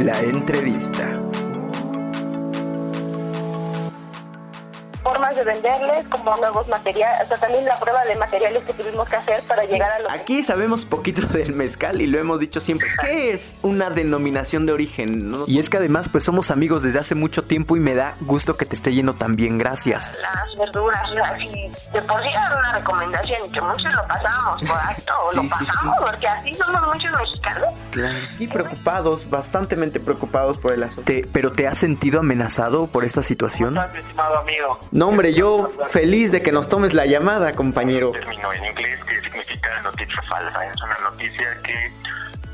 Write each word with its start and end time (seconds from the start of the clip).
La 0.00 0.18
entrevista. 0.22 1.19
De 5.40 5.52
venderles, 5.52 6.06
como 6.08 6.36
nuevos 6.36 6.68
materiales, 6.68 7.24
o 7.24 7.28
sea, 7.28 7.38
también 7.38 7.64
la 7.64 7.78
prueba 7.78 8.04
de 8.04 8.14
materiales 8.16 8.62
que 8.64 8.72
tuvimos 8.74 9.08
que 9.08 9.16
hacer 9.16 9.42
para 9.44 9.64
llegar 9.64 9.90
a 9.90 9.98
lo 10.00 10.10
Aquí 10.10 10.42
sabemos 10.42 10.84
poquito 10.84 11.26
del 11.26 11.54
mezcal 11.54 12.00
y 12.00 12.06
lo 12.06 12.18
hemos 12.18 12.40
dicho 12.40 12.60
siempre. 12.60 12.88
¿Qué 13.00 13.32
es 13.32 13.54
una 13.62 13.90
denominación 13.90 14.66
de 14.66 14.72
origen? 14.72 15.34
Y 15.46 15.58
es 15.58 15.70
que 15.70 15.78
además 15.78 16.08
pues 16.10 16.24
somos 16.24 16.50
amigos 16.50 16.82
desde 16.82 16.98
hace 16.98 17.14
mucho 17.14 17.42
tiempo 17.42 17.76
y 17.76 17.80
me 17.80 17.94
da 17.94 18.14
gusto 18.20 18.56
que 18.56 18.66
te 18.66 18.76
esté 18.76 18.92
yendo 18.92 19.14
tan 19.14 19.36
bien, 19.36 19.58
gracias. 19.58 20.12
Las 20.20 20.56
verduras, 20.56 21.10
así, 21.24 21.48
de 21.92 22.02
por 22.02 22.22
sí 22.22 22.28
era 22.28 22.58
una 22.58 22.72
recomendación 22.72 23.52
que 23.52 23.60
muchos 23.60 23.92
lo 23.94 24.06
pasamos 24.06 24.62
por 24.62 24.78
alto, 24.78 25.12
o 25.24 25.32
lo 25.32 25.48
pasamos, 25.48 25.96
porque 26.00 26.28
así 26.28 26.54
somos 26.54 26.82
muchos 26.86 27.10
mexicanos. 27.12 27.68
Claro. 27.90 28.18
Y 28.38 28.46
preocupados, 28.46 29.28
bastantemente 29.30 30.00
preocupados 30.00 30.58
por 30.58 30.72
el 30.72 30.82
asunto. 30.82 31.12
¿Pero 31.32 31.52
te 31.52 31.66
has 31.66 31.78
sentido 31.78 32.20
amenazado 32.20 32.86
por 32.86 33.04
esta 33.04 33.22
situación? 33.22 33.74
¿Cómo 33.74 33.86
estás, 33.86 33.98
estimado 33.98 34.38
amigo? 34.38 34.78
No, 34.92 35.08
hombre, 35.08 35.29
yo 35.32 35.70
feliz 35.90 36.30
de 36.32 36.42
que 36.42 36.52
nos 36.52 36.68
tomes 36.68 36.94
la 36.94 37.06
llamada, 37.06 37.52
compañero. 37.54 38.12
Término 38.12 38.52
en 38.52 38.64
inglés 38.64 39.02
que 39.04 39.20
significa 39.20 39.82
noticia 39.82 40.22
falsa. 40.22 40.66
Es 40.66 40.82
una 40.82 40.98
noticia 41.10 41.58
que 41.62 41.92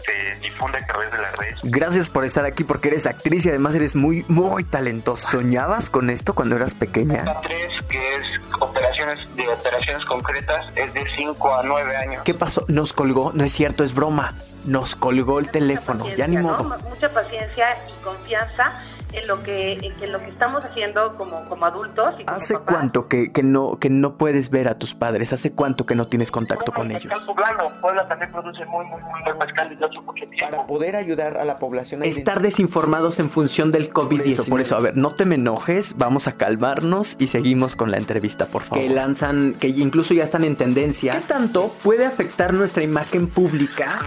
se 0.05 0.41
difunde 0.41 0.79
a 0.79 0.87
través 0.87 1.11
de 1.11 1.19
las 1.19 1.37
redes. 1.37 1.61
Gracias 1.65 2.09
por 2.09 2.25
estar 2.25 2.45
aquí 2.45 2.65
porque 2.65 2.89
eres 2.89 3.07
actriz 3.07 3.45
y 3.47 3.49
además 3.49 3.75
eres 3.75 3.95
muy, 3.95 4.25
muy 4.29 4.65
talentosa. 4.65 5.29
¿Soñabas 5.29 5.91
con 5.91 6.11
esto 6.11 6.35
cuando 6.35 6.57
eras 6.57 6.75
pequeña? 6.75 7.25
La 7.25 7.41
3, 7.41 7.83
que 7.89 8.15
es 8.17 8.27
operaciones 8.61 9.37
de 9.37 9.49
operaciones 9.49 10.05
concretas, 10.05 10.67
es 10.77 10.95
de 10.95 11.05
5 11.17 11.55
a 11.55 11.63
9 11.65 11.97
años. 11.97 12.23
¿Qué 12.25 12.35
pasó? 12.35 12.65
Nos 12.69 12.93
colgó, 12.93 13.33
no 13.35 13.45
es 13.45 13.53
cierto, 13.53 13.85
es 13.85 13.95
broma. 13.95 14.35
Nos 14.65 14.97
colgó 14.97 15.39
el 15.39 15.49
teléfono, 15.49 16.05
ya 16.17 16.27
ni 16.27 16.39
modo. 16.39 16.65
¿no? 16.65 16.79
Mucha 16.89 17.09
paciencia 17.13 17.77
y 17.89 18.05
confianza 18.05 18.81
en 19.17 19.27
lo 19.29 19.43
que, 19.43 19.73
en 19.73 20.13
lo 20.13 20.19
que 20.21 20.27
estamos 20.27 20.65
haciendo 20.65 21.17
como, 21.17 21.49
como 21.49 21.67
adultos. 21.67 22.09
Y 22.19 22.25
como 22.25 22.37
¿Hace 22.37 22.55
papás. 22.55 22.75
cuánto 22.75 23.09
que, 23.09 23.33
que 23.33 23.43
no 23.43 23.79
que 23.79 23.91
no 23.91 24.17
puedes 24.17 24.51
ver 24.51 24.69
a 24.69 24.79
tus 24.79 24.95
padres? 24.95 25.33
¿Hace 25.33 25.53
cuánto 25.53 25.87
que 25.87 25.95
no 25.95 26.07
tienes 26.07 26.31
contacto 26.31 26.73
con 26.73 26.91
El 26.91 26.97
ellos? 26.99 27.07
mezcal 27.07 27.27
poblano, 27.27 27.71
Puebla 27.81 28.07
también 28.09 28.31
produce 28.33 28.65
muy, 28.67 28.85
muy, 28.87 29.01
muy 29.03 29.23
buen 29.25 29.39
mezcal 29.39 29.69
desde 29.69 29.85
hace 29.87 30.01
mucho 30.01 30.25
tiempo. 30.29 30.51
Para 30.51 30.67
poder 30.67 30.97
ayudar 30.97 31.37
a 31.37 31.45
la 31.45 31.59
población 31.59 32.03
a 32.03 32.07
estar 32.07 32.41
desinformados 32.43 33.19
en 33.19 33.31
función 33.31 33.73
del 33.73 33.93
COVID-19. 33.93 34.49
Por 34.49 34.61
eso, 34.61 34.77
a 34.77 34.81
ver, 34.81 34.97
no 34.97 35.11
te 35.11 35.25
me 35.25 35.37
enojes, 35.37 35.97
vamos 35.97 36.27
a 36.29 36.33
calmarnos 36.33 37.17
y 37.19 37.29
seguimos 37.29 37.75
con 37.77 37.91
la 37.91 37.97
entrevista, 37.97 38.47
por 38.47 38.63
favor. 38.63 38.83
Que 38.85 38.91
lanzan, 38.91 39.55
que 39.59 39.69
incluso 39.69 40.15
ya 40.15 40.25
están 40.25 40.45
en 40.45 40.57
tendencia. 40.57 41.15
¿Qué 41.15 41.21
tanto 41.23 41.75
puede 41.83 42.05
afectar 42.07 42.53
nuestra 42.55 42.83
imagen 42.83 43.29
pública? 43.29 44.01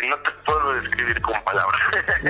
Que 0.00 0.08
no 0.08 0.16
te 0.16 0.30
puedo 0.44 0.74
describir 0.74 1.20
con 1.22 1.34
palabras. 1.44 1.80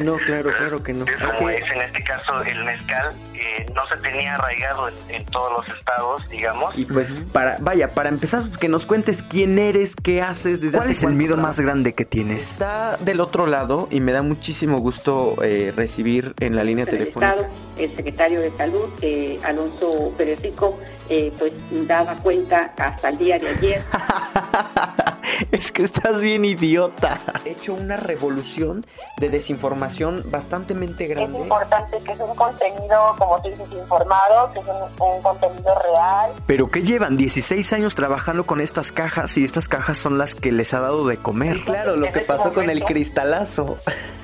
No, 0.03 0.17
claro, 0.17 0.51
claro 0.59 0.83
que 0.83 0.93
no. 0.93 1.05
Es 1.05 1.17
como 1.17 1.47
Ok. 1.47 1.51
es 1.51 1.71
en 1.71 1.81
este 1.83 2.05
caso 2.05 2.43
el 2.43 2.65
mezcal, 2.65 3.13
que 3.33 3.67
no 3.75 3.85
se 3.87 3.97
tenía 3.99 4.35
arraigado 4.35 4.89
en, 4.89 4.95
en 5.09 5.25
todos 5.27 5.53
los 5.53 5.77
estados, 5.77 6.29
digamos. 6.29 6.77
Y 6.79 6.85
pues 6.85 7.15
para, 7.33 7.57
vaya, 7.61 7.89
para 7.93 8.09
empezar, 8.09 8.45
que 8.61 8.69
nos 8.69 8.87
cuentes 8.87 9.23
quién 9.23 9.59
eres, 9.59 9.95
qué 9.97 10.23
haces, 10.23 10.61
desde 10.61 10.77
¿Cuál 10.77 10.91
es 10.91 11.03
el 11.03 11.13
miedo 11.15 11.37
más 11.37 11.59
grande 11.61 11.95
que 11.95 12.05
tienes? 12.05 12.51
Está 12.53 12.97
del 12.99 13.21
otro 13.21 13.47
lado 13.47 13.89
y 13.91 14.01
me 14.01 14.13
da 14.13 14.23
muchísimo 14.23 14.79
gusto 14.79 15.37
eh, 15.43 15.73
recibir 15.77 16.35
en 16.41 16.57
la 16.57 16.65
línea 16.65 16.85
Estado, 16.85 17.47
el 17.79 17.95
secretario 17.97 18.41
de 18.41 18.57
Salud, 18.57 18.89
eh, 19.03 19.41
Alonso 19.45 20.13
Pérez 20.17 20.41
Rico, 20.41 20.79
eh, 21.09 21.33
pues 21.39 21.53
daba 21.87 22.15
cuenta 22.17 22.73
hasta 22.79 23.09
el 23.09 23.19
día 23.19 23.39
de 23.39 23.49
ayer 23.49 23.83
es 25.53 25.73
que 25.73 25.83
estás 25.83 26.21
bien 26.21 26.45
idiota. 26.45 27.21
He 27.45 27.51
hecho 27.51 27.75
una 27.75 27.97
revolución 27.97 28.87
de 29.19 29.31
desinformación 29.31 30.23
bastante 30.31 30.75
Es 30.75 31.09
grande. 31.11 31.39
importante 31.39 31.99
que 32.05 32.13
es 32.13 32.21
un 32.21 32.35
contenido, 32.35 33.15
como 33.19 33.41
tú 33.43 33.49
dices, 33.49 33.67
informado, 33.73 34.53
que 34.53 34.61
es 34.61 34.67
un, 34.67 35.07
un 35.07 35.23
contenido 35.23 35.75
real. 35.93 36.31
Pero 36.47 36.71
que 36.71 36.83
llevan 36.83 37.17
16 37.17 37.73
años 37.73 37.95
trabajando 37.95 38.45
con 38.45 38.61
estas 38.61 38.93
cajas 38.93 39.37
y 39.37 39.45
estas 39.45 39.69
cajas 39.69 39.99
son 39.99 40.19
las 40.19 40.35
que 40.35 40.53
les 40.53 40.75
ha 40.75 40.81
dado 40.81 41.07
de 41.07 41.17
comer. 41.17 41.61
Claro, 41.65 41.97
lo 41.97 42.11
que 42.13 42.21
ese 42.21 42.27
pasó 42.27 42.53
con 42.53 42.71
el 42.71 42.85
cristalazo. 42.85 43.77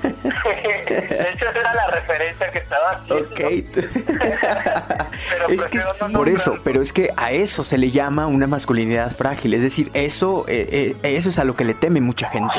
De 0.03 1.31
hecho, 1.33 1.49
esa 1.49 1.61
era 1.61 1.75
la 1.75 1.87
referencia 1.89 2.51
que 2.51 2.59
estaba 2.59 2.91
haciendo. 2.93 3.35
Pero 5.31 5.49
Es 5.49 5.63
que 5.63 5.79
no 5.79 6.13
por 6.13 6.29
eso, 6.29 6.57
pero 6.65 6.83
es 6.83 6.93
que 6.93 7.11
a 7.17 7.33
eso 7.33 7.65
se 7.65 7.79
le 7.79 7.91
llama 7.91 8.27
una 8.27 8.47
masculinidad 8.47 9.15
frágil. 9.15 9.55
Es 9.55 9.63
decir, 9.63 9.91
eso, 9.95 10.45
eh, 10.49 10.97
eh, 11.03 11.17
eso 11.17 11.29
es 11.29 11.39
a 11.39 11.45
lo 11.45 11.57
que 11.57 11.65
le 11.65 11.75
teme 11.75 12.01
mucha 12.01 12.29
gente. 12.31 12.59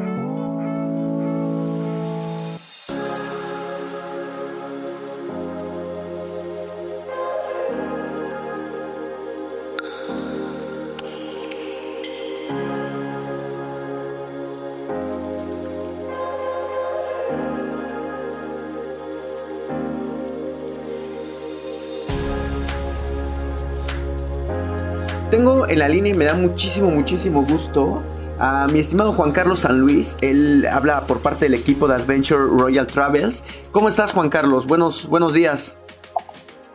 Tengo 25.31 25.65
en 25.65 25.79
la 25.79 25.87
línea 25.87 26.13
y 26.13 26.17
me 26.17 26.25
da 26.25 26.33
muchísimo, 26.33 26.91
muchísimo 26.91 27.43
gusto 27.43 28.03
a 28.37 28.67
mi 28.67 28.81
estimado 28.81 29.13
Juan 29.13 29.31
Carlos 29.31 29.59
San 29.59 29.79
Luis. 29.79 30.17
Él 30.19 30.67
habla 30.69 31.07
por 31.07 31.21
parte 31.21 31.45
del 31.45 31.53
equipo 31.53 31.87
de 31.87 31.95
Adventure 31.95 32.47
Royal 32.47 32.85
Travels. 32.85 33.41
¿Cómo 33.71 33.87
estás, 33.87 34.11
Juan 34.11 34.29
Carlos? 34.29 34.67
Buenos, 34.67 35.07
buenos 35.07 35.31
días. 35.31 35.77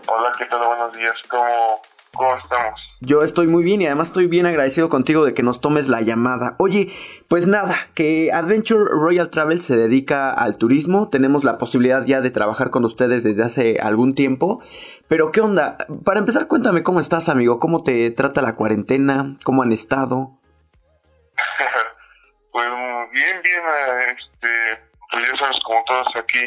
Hola, 0.08 0.32
¿qué 0.38 0.46
tal? 0.46 0.60
Buenos 0.66 0.90
días. 0.96 1.12
¿Cómo, 1.28 1.82
cómo 2.14 2.34
estamos? 2.42 2.85
Yo 3.00 3.22
estoy 3.22 3.46
muy 3.46 3.62
bien 3.62 3.82
y 3.82 3.86
además 3.86 4.08
estoy 4.08 4.26
bien 4.26 4.46
agradecido 4.46 4.88
contigo 4.88 5.24
de 5.26 5.34
que 5.34 5.42
nos 5.42 5.60
tomes 5.60 5.86
la 5.88 6.00
llamada. 6.00 6.56
Oye, 6.58 6.90
pues 7.28 7.46
nada, 7.46 7.88
que 7.94 8.32
Adventure 8.32 8.86
Royal 8.90 9.30
Travel 9.30 9.60
se 9.60 9.76
dedica 9.76 10.32
al 10.32 10.56
turismo. 10.56 11.10
Tenemos 11.10 11.44
la 11.44 11.58
posibilidad 11.58 12.06
ya 12.06 12.22
de 12.22 12.30
trabajar 12.30 12.70
con 12.70 12.86
ustedes 12.86 13.22
desde 13.22 13.42
hace 13.44 13.78
algún 13.80 14.14
tiempo. 14.14 14.62
Pero 15.08 15.30
¿qué 15.30 15.42
onda? 15.42 15.76
Para 16.06 16.20
empezar, 16.20 16.46
cuéntame 16.48 16.82
cómo 16.82 17.00
estás, 17.00 17.28
amigo. 17.28 17.58
¿Cómo 17.58 17.84
te 17.84 18.10
trata 18.12 18.40
la 18.40 18.54
cuarentena? 18.54 19.36
¿Cómo 19.44 19.62
han 19.62 19.72
estado? 19.72 20.38
pues 22.50 22.66
bien, 23.12 23.42
bien. 23.44 23.60
eh, 23.60 24.16
Este, 24.16 24.82
pues 25.12 25.22
ya 25.30 25.38
sabes, 25.38 25.58
como 25.66 25.84
todos 25.86 26.08
aquí, 26.16 26.40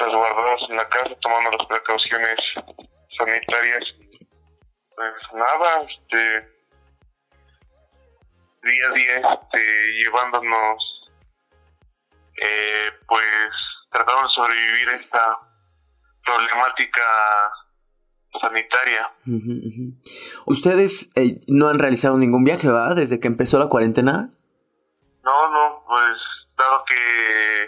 resguardados 0.00 0.70
en 0.70 0.76
la 0.76 0.88
casa, 0.88 1.10
tomando 1.20 1.50
las 1.50 1.66
precauciones 1.66 2.36
sanitarias. 3.18 3.84
Pues 4.96 5.12
nada, 5.32 5.82
este, 5.82 6.48
día 8.62 8.88
a 8.88 8.92
día, 8.92 9.16
este, 9.16 9.92
llevándonos, 10.02 11.10
eh, 12.42 12.90
pues, 13.06 13.50
tratando 13.90 14.22
de 14.22 14.28
sobrevivir 14.34 14.88
a 14.88 14.96
esta 14.96 15.38
problemática 16.24 17.02
sanitaria. 18.40 19.12
Ustedes 20.46 21.10
eh, 21.16 21.40
no 21.48 21.68
han 21.68 21.78
realizado 21.78 22.16
ningún 22.16 22.44
viaje, 22.44 22.66
¿verdad? 22.66 22.96
Desde 22.96 23.20
que 23.20 23.28
empezó 23.28 23.58
la 23.58 23.68
cuarentena. 23.68 24.30
No, 25.22 25.50
no, 25.50 25.84
pues 25.86 26.18
dado 26.56 26.84
que 26.84 27.66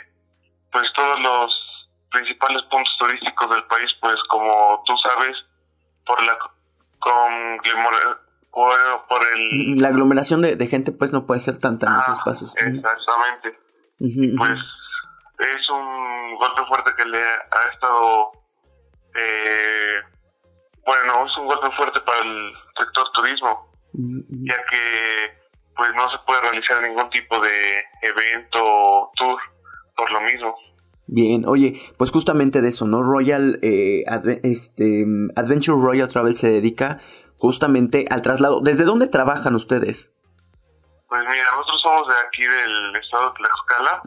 pues 0.73 0.85
todos 0.95 1.21
los 1.21 1.55
principales 2.11 2.63
puntos 2.71 2.95
turísticos 2.99 3.51
del 3.51 3.65
país, 3.65 3.91
pues 4.01 4.17
como 4.29 4.83
tú 4.87 4.95
sabes, 4.99 5.37
por 6.05 6.23
la 6.23 6.37
con 7.07 7.59
por, 8.51 9.07
por 9.09 9.21
el 9.35 9.77
Mm, 9.77 9.81
La 9.81 9.89
aglomeración 9.89 10.41
de, 10.43 10.57
de 10.57 10.67
gente 10.67 10.91
pues 10.93 11.13
no 11.13 11.27
puede 11.27 11.41
ser 11.41 11.59
tanta 11.59 11.87
en 11.87 11.93
Ah, 11.93 12.01
esos 12.03 12.19
espacios. 12.19 12.55
Exactamente, 12.57 13.59
pues 14.37 14.59
es 15.39 15.71
un 15.71 16.35
golpe 16.37 16.63
fuerte 16.69 16.91
que 16.97 17.05
le 17.05 17.23
ha 17.23 17.73
estado 17.73 18.33
eh, 19.15 20.01
bueno, 20.85 21.27
es 21.27 21.37
un 21.39 21.47
golpe 21.47 21.71
fuerte 21.77 22.01
para 22.01 22.19
el 22.21 22.53
sector 22.79 23.11
turismo. 23.13 23.73
Ya 23.93 24.57
que 24.71 25.39
pues 25.77 25.91
no 25.95 26.11
se 26.11 26.19
puede 26.27 26.41
realizar 26.43 26.83
ningún 26.83 27.09
tipo 27.11 27.39
de 27.41 27.85
evento 28.03 28.59
o 28.63 29.11
tour 29.17 29.39
por 29.97 30.11
lo 30.11 30.21
mismo. 30.23 30.55
Bien, 31.09 31.47
oye, 31.47 31.81
pues 31.99 32.11
justamente 32.11 32.61
de 32.61 32.69
eso, 32.69 32.87
¿no? 32.87 33.03
Royal, 33.03 33.61
eh, 33.63 34.05
este, 34.43 35.07
Adventure 35.37 35.81
Royal 35.81 36.09
Travel 36.09 36.37
se 36.37 36.51
dedica 36.51 37.01
justamente 37.37 38.07
al 38.11 38.23
traslado. 38.23 38.61
¿Desde 38.61 38.85
dónde 38.85 39.07
trabajan 39.07 39.55
ustedes? 39.55 40.13
Pues 41.09 41.21
mira, 41.21 41.45
nosotros 41.53 41.81
somos 41.83 42.09
de 42.09 42.15
aquí 42.27 42.43
del 42.43 42.97
estado 42.97 43.31
de 43.31 43.35
Tlaxcala. 43.37 44.03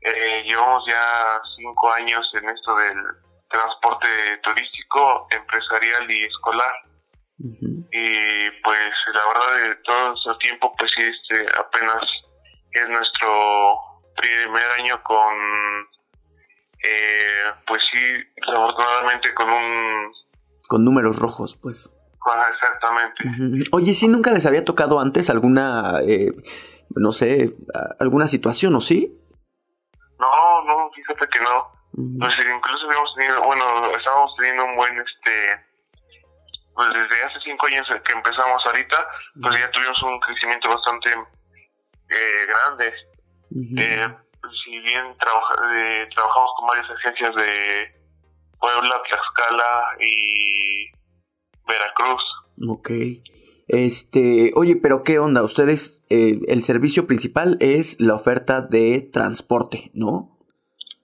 Eh, 0.00 0.44
llevamos 0.48 0.84
ya 0.88 1.40
cinco 1.56 1.92
años 1.92 2.28
en 2.34 2.48
esto 2.48 2.74
del 2.76 2.98
transporte 3.48 4.08
turístico, 4.42 5.26
empresarial 5.30 6.10
y 6.10 6.24
escolar. 6.24 6.72
Y 7.38 8.50
pues 8.64 8.90
la 9.12 9.20
verdad 9.28 9.68
de 9.68 9.74
todo 9.76 10.14
ese 10.14 10.38
tiempo, 10.40 10.74
pues 10.76 10.90
sí, 10.96 11.02
este, 11.02 11.46
apenas 11.58 12.02
es 12.72 12.88
nuestro 12.88 13.78
primer 14.16 14.64
año 14.80 15.00
con, 15.02 15.34
eh, 16.86 17.52
pues 17.66 17.82
sí, 17.92 18.00
desafortunadamente 18.36 19.34
con 19.34 19.50
un... 19.50 20.12
Con 20.68 20.84
números 20.84 21.18
rojos, 21.18 21.56
pues. 21.60 21.94
exactamente. 22.52 23.68
Oye, 23.72 23.94
¿sí 23.94 24.08
nunca 24.08 24.30
les 24.30 24.46
había 24.46 24.64
tocado 24.64 25.00
antes 25.00 25.30
alguna, 25.30 26.00
eh, 26.06 26.32
no 26.94 27.12
sé, 27.12 27.54
alguna 28.00 28.26
situación 28.26 28.74
o 28.74 28.80
sí? 28.80 29.16
No, 30.18 30.64
no, 30.64 30.90
fíjate 30.92 31.28
que 31.28 31.40
no. 31.40 31.76
Pues 32.18 32.34
incluso 32.38 32.86
habíamos 32.86 33.14
tenido, 33.16 33.42
bueno, 33.42 33.86
estábamos 33.96 34.34
teniendo 34.36 34.64
un 34.64 34.76
buen, 34.76 34.94
este, 34.98 35.64
pues 36.74 36.88
desde 36.92 37.24
hace 37.24 37.40
cinco 37.42 37.66
años 37.68 37.86
que 38.04 38.12
empezamos 38.12 38.62
ahorita, 38.66 39.06
pues 39.40 39.58
ya 39.58 39.70
tuvimos 39.70 40.02
un 40.02 40.20
crecimiento 40.20 40.68
bastante 40.68 41.10
eh, 42.10 42.46
grande. 42.48 42.92
eh, 43.78 44.25
si 44.64 44.78
bien 44.80 45.16
trabajamos 45.18 46.50
con 46.56 46.68
varias 46.68 46.90
agencias 46.90 47.34
de 47.34 47.94
Puebla, 48.58 49.02
Tlaxcala 49.08 49.96
y 50.00 50.90
Veracruz. 51.66 52.22
Ok. 52.68 52.90
Este, 53.68 54.52
oye, 54.54 54.76
pero 54.76 55.02
¿qué 55.02 55.18
onda? 55.18 55.42
Ustedes, 55.42 56.04
eh, 56.08 56.38
el 56.48 56.62
servicio 56.62 57.06
principal 57.06 57.56
es 57.60 58.00
la 58.00 58.14
oferta 58.14 58.60
de 58.60 59.08
transporte, 59.12 59.90
¿no? 59.92 60.38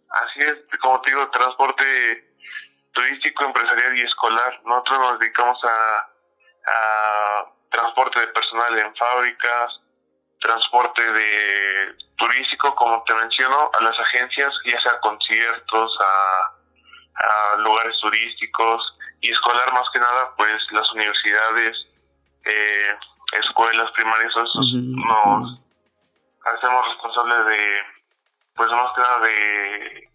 Así 0.09 0.41
es, 0.41 0.79
como 0.81 1.01
te 1.01 1.11
digo, 1.11 1.29
transporte 1.31 1.85
turístico, 2.93 3.45
empresarial 3.45 3.99
y 3.99 4.03
escolar. 4.03 4.61
Nosotros 4.65 4.99
nos 4.99 5.19
dedicamos 5.19 5.59
a, 5.65 6.09
a 6.71 7.45
transporte 7.71 8.21
de 8.21 8.29
personal 8.29 8.79
en 8.79 8.95
fábricas, 8.95 9.82
transporte 10.43 11.03
de 11.03 11.97
turístico, 12.17 12.75
como 12.75 13.03
te 13.05 13.15
menciono, 13.15 13.71
a 13.79 13.83
las 13.83 13.99
agencias, 13.99 14.53
ya 14.67 14.81
sea 14.83 15.01
conciertos, 15.01 15.99
a, 16.01 17.55
a 17.55 17.59
lugares 17.59 17.97
turísticos 18.01 18.83
y 19.21 19.31
escolar 19.31 19.73
más 19.73 19.85
que 19.93 20.01
nada, 20.01 20.35
pues 20.37 20.57
las 20.73 20.91
universidades, 20.93 21.77
eh, 22.45 22.97
escuelas 23.41 23.91
primarias, 23.93 24.33
nos 24.37 25.61
hacemos 26.55 26.89
responsables 26.89 27.47
de, 27.47 27.83
pues 28.57 28.69
más 28.71 28.93
que 28.95 29.01
nada 29.01 29.19
de, 29.21 30.11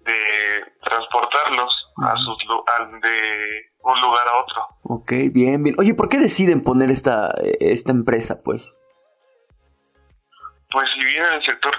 de 0.00 0.72
transportarlos 0.82 1.92
a 2.02 2.16
sus, 2.16 2.38
de 3.02 3.70
un 3.80 4.00
lugar 4.00 4.28
a 4.28 4.36
otro. 4.36 4.66
Ok, 4.82 5.12
bien, 5.30 5.62
bien. 5.62 5.76
Oye, 5.78 5.94
¿por 5.94 6.08
qué 6.08 6.18
deciden 6.18 6.64
poner 6.64 6.90
esta, 6.90 7.34
esta 7.60 7.92
empresa, 7.92 8.42
pues? 8.42 8.75
Pues 10.70 10.88
si 10.94 11.04
bien 11.04 11.24
el 11.24 11.44
sector 11.44 11.72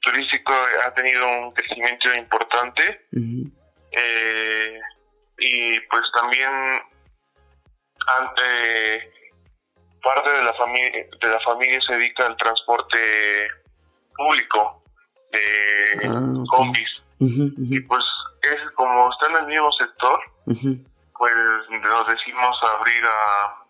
turístico 0.00 0.52
ha 0.84 0.94
tenido 0.94 1.26
un 1.40 1.52
crecimiento 1.52 2.14
importante, 2.14 3.06
eh, 3.92 4.80
y 5.38 5.80
pues 5.80 6.02
también 6.14 6.50
ante 8.18 9.12
parte 10.02 10.30
de 10.30 10.44
la 10.44 10.54
familia 10.54 11.06
de 11.20 11.28
la 11.28 11.40
familia 11.40 11.78
se 11.86 11.94
dedica 11.94 12.26
al 12.26 12.36
transporte 12.36 13.48
público 14.16 14.82
de 15.30 16.08
ah, 16.08 16.44
combis 16.50 16.88
y 17.18 17.80
pues 17.80 18.04
es 18.42 18.70
como 18.74 19.10
está 19.12 19.28
en 19.28 19.36
el 19.36 19.46
mismo 19.46 19.70
sector 19.72 20.20
pues 21.16 21.34
nos 21.70 22.06
decimos 22.08 22.56
abrir 22.76 23.04
a 23.04 23.61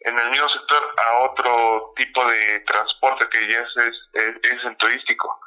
en 0.00 0.18
el 0.18 0.30
mismo 0.30 0.48
sector 0.48 0.82
a 0.96 1.24
otro 1.24 1.92
tipo 1.96 2.24
de 2.24 2.60
transporte 2.60 3.26
que 3.30 3.52
ya 3.52 3.58
es, 3.58 3.94
es, 4.14 4.64
el 4.64 4.76
turístico. 4.78 5.38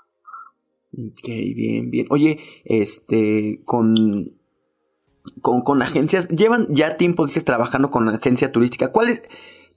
Ok, 0.93 1.25
bien, 1.25 1.89
bien. 1.89 2.05
Oye, 2.11 2.61
este, 2.65 3.61
con, 3.65 4.39
con, 5.41 5.63
con 5.63 5.81
agencias, 5.81 6.27
llevan 6.29 6.67
ya 6.69 6.97
tiempo, 6.97 7.25
dices, 7.25 7.45
trabajando 7.45 7.89
con 7.89 8.07
agencia 8.09 8.51
turística. 8.51 8.91
¿Cuáles? 8.91 9.23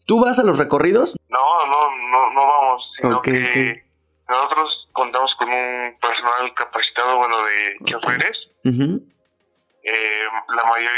¿Tú 0.07 0.21
vas 0.21 0.39
a 0.39 0.45
los 0.45 0.59
recorridos? 0.59 1.17
No, 1.29 1.67
no, 1.67 1.91
no, 2.11 2.31
no 2.33 2.47
vamos, 2.47 2.93
sino 3.01 3.23
que 3.23 3.83
nosotros 4.29 4.89
contamos 4.93 5.35
con 5.39 5.49
un 5.49 5.99
personal 6.01 6.53
capacitado, 6.55 7.17
bueno, 7.19 7.37
de 7.45 7.77
choferes. 7.87 8.39
eh, 8.65 10.27
la 10.49 10.65
mayoría, 10.65 10.91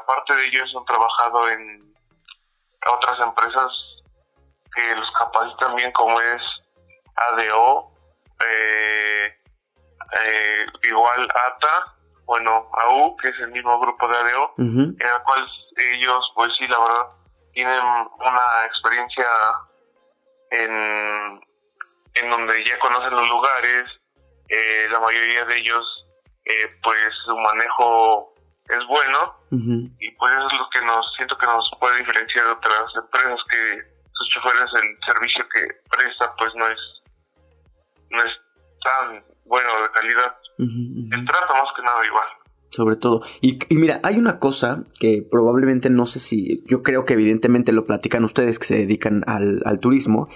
aparte 0.00 0.34
de 0.34 0.46
ellos, 0.46 0.74
han 0.76 0.84
trabajado 0.86 1.50
en 1.50 1.91
otras 2.90 3.20
empresas 3.20 3.72
que 4.74 4.96
los 4.96 5.10
capacitan 5.12 5.76
bien 5.76 5.92
como 5.92 6.20
es 6.20 6.42
ADO, 7.16 7.90
eh, 8.40 9.38
eh, 10.24 10.66
igual 10.84 11.28
ATA, 11.30 11.96
bueno, 12.24 12.70
AU, 12.72 13.16
que 13.16 13.28
es 13.28 13.38
el 13.40 13.50
mismo 13.52 13.78
grupo 13.80 14.08
de 14.08 14.16
ADO, 14.16 14.54
en 14.58 14.96
el 15.00 15.22
cual 15.24 15.46
ellos, 15.76 16.32
pues 16.34 16.52
sí, 16.58 16.66
la 16.66 16.78
verdad, 16.78 17.06
tienen 17.52 17.80
una 18.18 18.64
experiencia 18.64 19.26
en, 20.50 21.40
en 22.14 22.30
donde 22.30 22.64
ya 22.64 22.78
conocen 22.78 23.10
los 23.10 23.28
lugares, 23.28 23.84
eh, 24.48 24.88
la 24.90 25.00
mayoría 25.00 25.44
de 25.44 25.56
ellos, 25.58 25.84
pues 26.82 27.10
su 27.24 27.36
manejo 27.36 28.31
es 28.68 28.86
bueno 28.88 29.38
y 29.50 30.10
pues 30.12 30.32
eso 30.32 30.46
es 30.46 30.58
lo 30.58 30.68
que 30.72 30.84
nos 30.86 31.04
siento 31.16 31.36
que 31.36 31.46
nos 31.46 31.70
puede 31.78 31.98
diferenciar 31.98 32.46
de 32.46 32.52
otras 32.52 32.84
empresas 32.94 33.40
que 33.50 33.92
sus 34.12 34.28
choferes 34.30 34.70
el 34.80 34.98
servicio 35.06 35.44
que 35.52 35.66
presta 35.90 36.34
pues 36.38 36.54
no 36.54 36.66
es 36.68 36.78
no 38.10 38.18
es 38.22 38.32
tan 38.84 39.24
bueno 39.44 39.68
de 39.82 39.90
calidad. 39.92 40.36
El 40.58 41.24
trato 41.26 41.54
más 41.54 41.68
que 41.76 41.82
nada 41.82 42.06
igual. 42.06 42.26
Sobre 42.70 42.96
todo. 42.96 43.22
Y, 43.40 43.58
y, 43.68 43.76
mira, 43.76 44.00
hay 44.02 44.16
una 44.16 44.38
cosa 44.38 44.84
que 44.98 45.26
probablemente 45.30 45.90
no 45.90 46.06
sé 46.06 46.20
si, 46.20 46.64
yo 46.66 46.82
creo 46.82 47.04
que 47.04 47.12
evidentemente 47.12 47.72
lo 47.72 47.84
platican 47.84 48.24
ustedes 48.24 48.58
que 48.58 48.66
se 48.66 48.78
dedican 48.78 49.24
al, 49.26 49.60
al 49.66 49.80
turismo, 49.80 50.28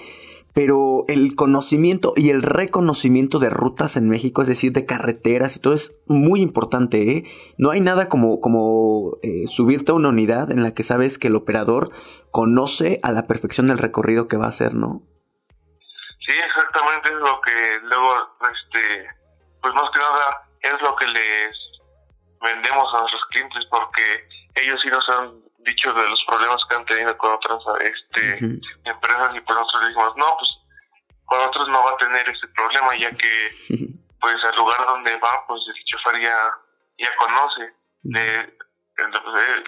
pero 0.56 1.04
el 1.06 1.36
conocimiento 1.36 2.14
y 2.16 2.30
el 2.30 2.40
reconocimiento 2.40 3.38
de 3.38 3.50
rutas 3.50 3.98
en 3.98 4.08
México, 4.08 4.40
es 4.40 4.48
decir, 4.48 4.72
de 4.72 4.86
carreteras 4.86 5.54
y 5.54 5.60
todo 5.60 5.74
es 5.74 5.94
muy 6.06 6.40
importante. 6.40 7.02
¿eh? 7.12 7.24
No 7.58 7.72
hay 7.72 7.82
nada 7.82 8.08
como, 8.08 8.40
como 8.40 9.18
eh, 9.22 9.48
subirte 9.48 9.92
a 9.92 9.96
una 9.96 10.08
unidad 10.08 10.50
en 10.50 10.62
la 10.62 10.72
que 10.72 10.82
sabes 10.82 11.18
que 11.18 11.26
el 11.26 11.36
operador 11.36 11.90
conoce 12.30 13.00
a 13.02 13.12
la 13.12 13.26
perfección 13.26 13.68
el 13.68 13.76
recorrido 13.76 14.28
que 14.28 14.38
va 14.38 14.46
a 14.46 14.48
hacer, 14.48 14.72
¿no? 14.72 15.02
Sí, 16.26 16.32
exactamente 16.32 17.10
es 17.10 17.20
lo 17.20 17.38
que 17.42 17.78
luego, 17.82 18.14
este, 18.40 19.08
pues 19.60 19.74
más 19.74 19.90
que 19.92 19.98
nada 19.98 20.48
es 20.62 20.80
lo 20.80 20.96
que 20.96 21.06
les 21.06 21.50
vendemos 22.40 22.94
a 22.94 23.00
nuestros 23.00 23.26
clientes 23.30 23.62
porque 23.68 24.26
ellos 24.54 24.80
sí 24.82 24.88
nos 24.88 25.06
han 25.10 25.45
dicho 25.66 25.92
de 25.92 26.08
los 26.08 26.24
problemas 26.26 26.62
que 26.68 26.76
han 26.76 26.86
tenido 26.86 27.18
con 27.18 27.32
otras 27.32 27.60
este, 27.80 28.38
empresas 28.84 29.34
y 29.34 29.40
pues 29.40 29.58
nosotros 29.58 29.88
dijimos, 29.88 30.16
no, 30.16 30.36
pues 30.38 30.50
con 31.26 31.40
otros 31.40 31.68
no 31.68 31.84
va 31.84 31.90
a 31.90 31.96
tener 31.98 32.28
ese 32.28 32.46
problema 32.48 32.96
ya 32.98 33.10
que 33.10 33.56
pues 34.20 34.36
al 34.44 34.56
lugar 34.56 34.86
donde 34.86 35.16
va 35.18 35.44
pues 35.46 35.60
el 35.68 35.84
chofer 35.84 36.22
ya, 36.22 36.50
ya 36.98 37.16
conoce. 37.16 37.74
Eh, 38.14 38.52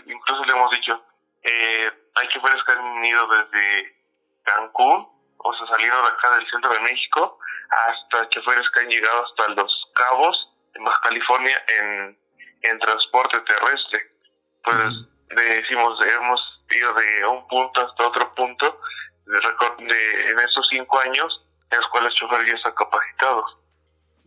incluso 0.06 0.44
le 0.44 0.52
hemos 0.52 0.70
dicho, 0.70 1.04
eh, 1.42 1.90
hay 2.14 2.28
choferes 2.28 2.62
que 2.64 2.72
han 2.72 2.94
venido 2.94 3.26
desde 3.26 3.96
Cancún, 4.44 5.08
o 5.38 5.54
sea, 5.54 5.66
salieron 5.66 6.02
de 6.02 6.08
acá 6.08 6.36
del 6.36 6.48
centro 6.48 6.72
de 6.72 6.80
México, 6.80 7.38
hasta 7.70 8.28
choferes 8.30 8.68
que 8.70 8.80
han 8.80 8.88
llegado 8.88 9.24
hasta 9.24 9.48
Los 9.54 9.90
Cabos, 9.94 10.48
en 10.74 10.84
Baja 10.84 11.00
California, 11.02 11.64
en, 11.80 12.18
en 12.62 12.78
transporte 12.78 13.40
terrestre. 13.40 14.12
Pues 14.64 15.08
decimos, 15.34 15.98
hemos 16.00 16.40
ido 16.70 16.92
de 16.94 17.26
un 17.26 17.46
punto 17.48 17.80
hasta 17.80 18.06
otro 18.08 18.34
punto 18.34 18.78
de, 19.26 19.34
de, 19.86 20.30
en 20.30 20.38
esos 20.38 20.66
cinco 20.70 20.98
años 21.00 21.44
en 21.70 21.78
los 21.78 21.88
cuales 21.88 22.14
choferes 22.14 22.46
ya 22.46 22.56
están 22.56 22.72
capacitados. 22.74 23.58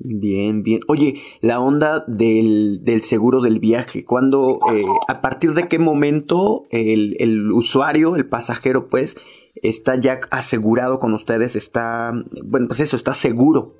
Bien, 0.03 0.63
bien. 0.63 0.79
Oye, 0.87 1.21
la 1.41 1.59
onda 1.59 2.03
del, 2.07 2.83
del 2.83 3.03
seguro 3.03 3.39
del 3.39 3.59
viaje, 3.59 4.03
¿cuándo, 4.03 4.59
eh, 4.71 4.83
a 5.07 5.21
partir 5.21 5.51
de 5.51 5.67
qué 5.67 5.77
momento 5.77 6.63
el, 6.71 7.15
el 7.19 7.51
usuario, 7.51 8.15
el 8.15 8.27
pasajero, 8.27 8.89
pues, 8.89 9.15
está 9.55 9.95
ya 9.95 10.21
asegurado 10.31 10.97
con 10.99 11.13
ustedes, 11.13 11.55
está, 11.55 12.13
bueno, 12.43 12.67
pues 12.67 12.79
eso, 12.79 12.95
está 12.95 13.13
seguro? 13.13 13.75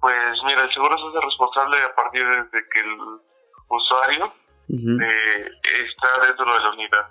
Pues 0.00 0.32
mira, 0.44 0.64
el 0.64 0.72
seguro 0.72 0.98
se 0.98 1.06
hace 1.06 1.26
responsable 1.26 1.76
a 1.78 1.94
partir 1.94 2.26
de 2.26 2.68
que 2.72 2.80
el 2.80 2.98
usuario 3.68 4.32
eh, 4.68 5.50
está 5.62 6.26
dentro 6.26 6.52
de 6.52 6.60
la 6.60 6.70
unidad. 6.70 7.08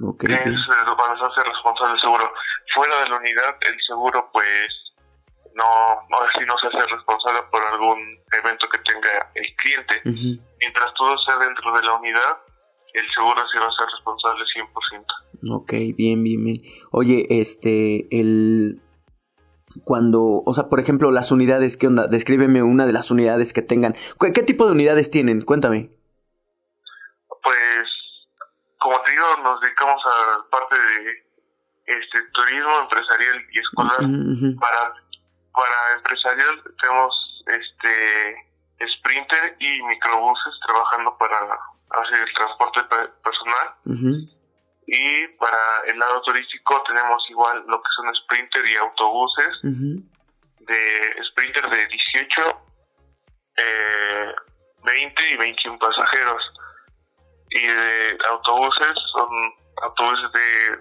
Okay, 0.00 0.34
es 0.34 0.40
eh, 0.40 0.94
cuando 0.96 1.16
se 1.18 1.40
hace 1.40 1.48
responsable 1.48 1.94
el 1.94 2.00
seguro. 2.00 2.32
Fuera 2.74 3.00
de 3.00 3.08
la 3.10 3.16
unidad, 3.16 3.56
el 3.60 3.80
seguro 3.86 4.28
pues 4.32 4.84
no, 5.54 5.64
no, 6.10 6.18
si 6.36 6.44
no 6.44 6.58
se 6.58 6.66
hace 6.66 6.86
responsable 6.90 7.40
por 7.50 7.62
algún 7.62 8.18
evento 8.32 8.68
que 8.68 8.78
tenga 8.78 9.30
el 9.34 9.54
cliente. 9.56 10.40
Mientras 10.58 10.94
todo 10.94 11.16
sea 11.18 11.36
dentro 11.38 11.72
de 11.76 11.82
la 11.82 11.94
unidad, 11.94 12.38
el 12.92 13.06
seguro 13.12 13.42
se 13.52 13.60
va 13.60 13.66
a 13.66 13.72
ser 13.72 13.86
responsable 13.86 14.44
100%. 14.44 15.04
Ok, 15.50 15.72
bien, 15.96 16.22
bien, 16.22 16.44
bien. 16.44 16.56
Oye, 16.90 17.26
este, 17.28 18.06
el... 18.10 18.80
Cuando, 19.84 20.42
o 20.44 20.54
sea, 20.54 20.68
por 20.68 20.80
ejemplo, 20.80 21.10
las 21.10 21.30
unidades, 21.30 21.76
¿qué 21.76 21.86
onda? 21.86 22.06
Descríbeme 22.06 22.62
una 22.62 22.86
de 22.86 22.92
las 22.92 23.10
unidades 23.10 23.52
que 23.52 23.62
tengan. 23.62 23.94
¿Qué, 24.18 24.42
tipo 24.42 24.66
de 24.66 24.72
unidades 24.72 25.10
tienen? 25.10 25.42
Cuéntame. 25.42 25.90
Pues, 27.42 27.84
como 28.78 29.00
te 29.02 29.10
digo, 29.10 29.24
nos 29.42 29.60
dedicamos 29.60 30.00
a 30.06 30.50
parte 30.50 30.74
de 30.74 31.24
este 31.86 32.22
turismo 32.32 32.80
empresarial 32.80 33.36
y 33.52 33.58
escolar. 33.58 34.58
Para 34.58 34.94
para 35.54 35.96
empresarial 35.96 36.62
tenemos 36.80 37.14
este 37.46 38.34
Sprinter 38.98 39.56
y 39.60 39.82
microbuses 39.82 40.54
trabajando 40.66 41.16
para 41.16 41.38
hacer 42.02 42.26
el 42.26 42.34
transporte 42.34 42.80
personal. 43.22 44.28
Y 44.86 45.26
para 45.38 45.58
el 45.86 45.98
lado 45.98 46.20
turístico 46.22 46.82
tenemos 46.86 47.24
igual 47.30 47.64
lo 47.66 47.80
que 47.80 47.88
son 47.96 48.14
Sprinter 48.14 48.66
y 48.66 48.76
autobuses 48.76 49.48
de 49.62 51.24
Sprinter 51.30 51.70
de 51.70 51.86
18, 51.86 52.62
eh, 53.56 54.34
20 54.84 55.30
y 55.30 55.36
21 55.36 55.78
pasajeros. 55.78 56.42
Y 57.50 57.66
de 57.66 58.18
autobuses 58.30 58.94
son 59.12 59.28
autobuses 59.82 60.32
de 60.32 60.78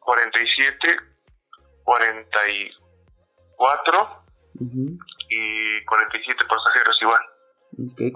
47, 0.00 0.96
44 1.84 2.84
4 3.56 4.24
y 5.28 5.84
47 5.84 6.44
pasajeros 6.48 6.98
igual. 7.00 7.20
Ok, 7.90 8.12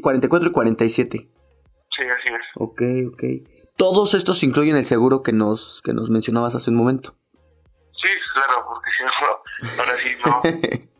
44 0.00 0.48
y 0.48 0.52
47. 0.52 1.18
Sí, 1.18 1.28
así 2.02 2.28
es. 2.28 2.46
Ok, 2.56 2.82
ok. 3.12 3.22
Todos 3.76 4.14
estos 4.14 4.42
incluyen 4.42 4.76
el 4.76 4.84
seguro 4.84 5.22
que 5.22 5.32
nos, 5.32 5.82
que 5.82 5.92
nos 5.92 6.10
mencionabas 6.10 6.54
hace 6.54 6.70
un 6.70 6.76
momento. 6.76 7.14
Sí, 8.02 8.10
claro, 8.34 8.64
porque 8.66 8.90
si 8.96 9.04
no, 9.04 9.70
ahora 9.78 9.98
sí 10.02 10.16
no. 10.24 10.42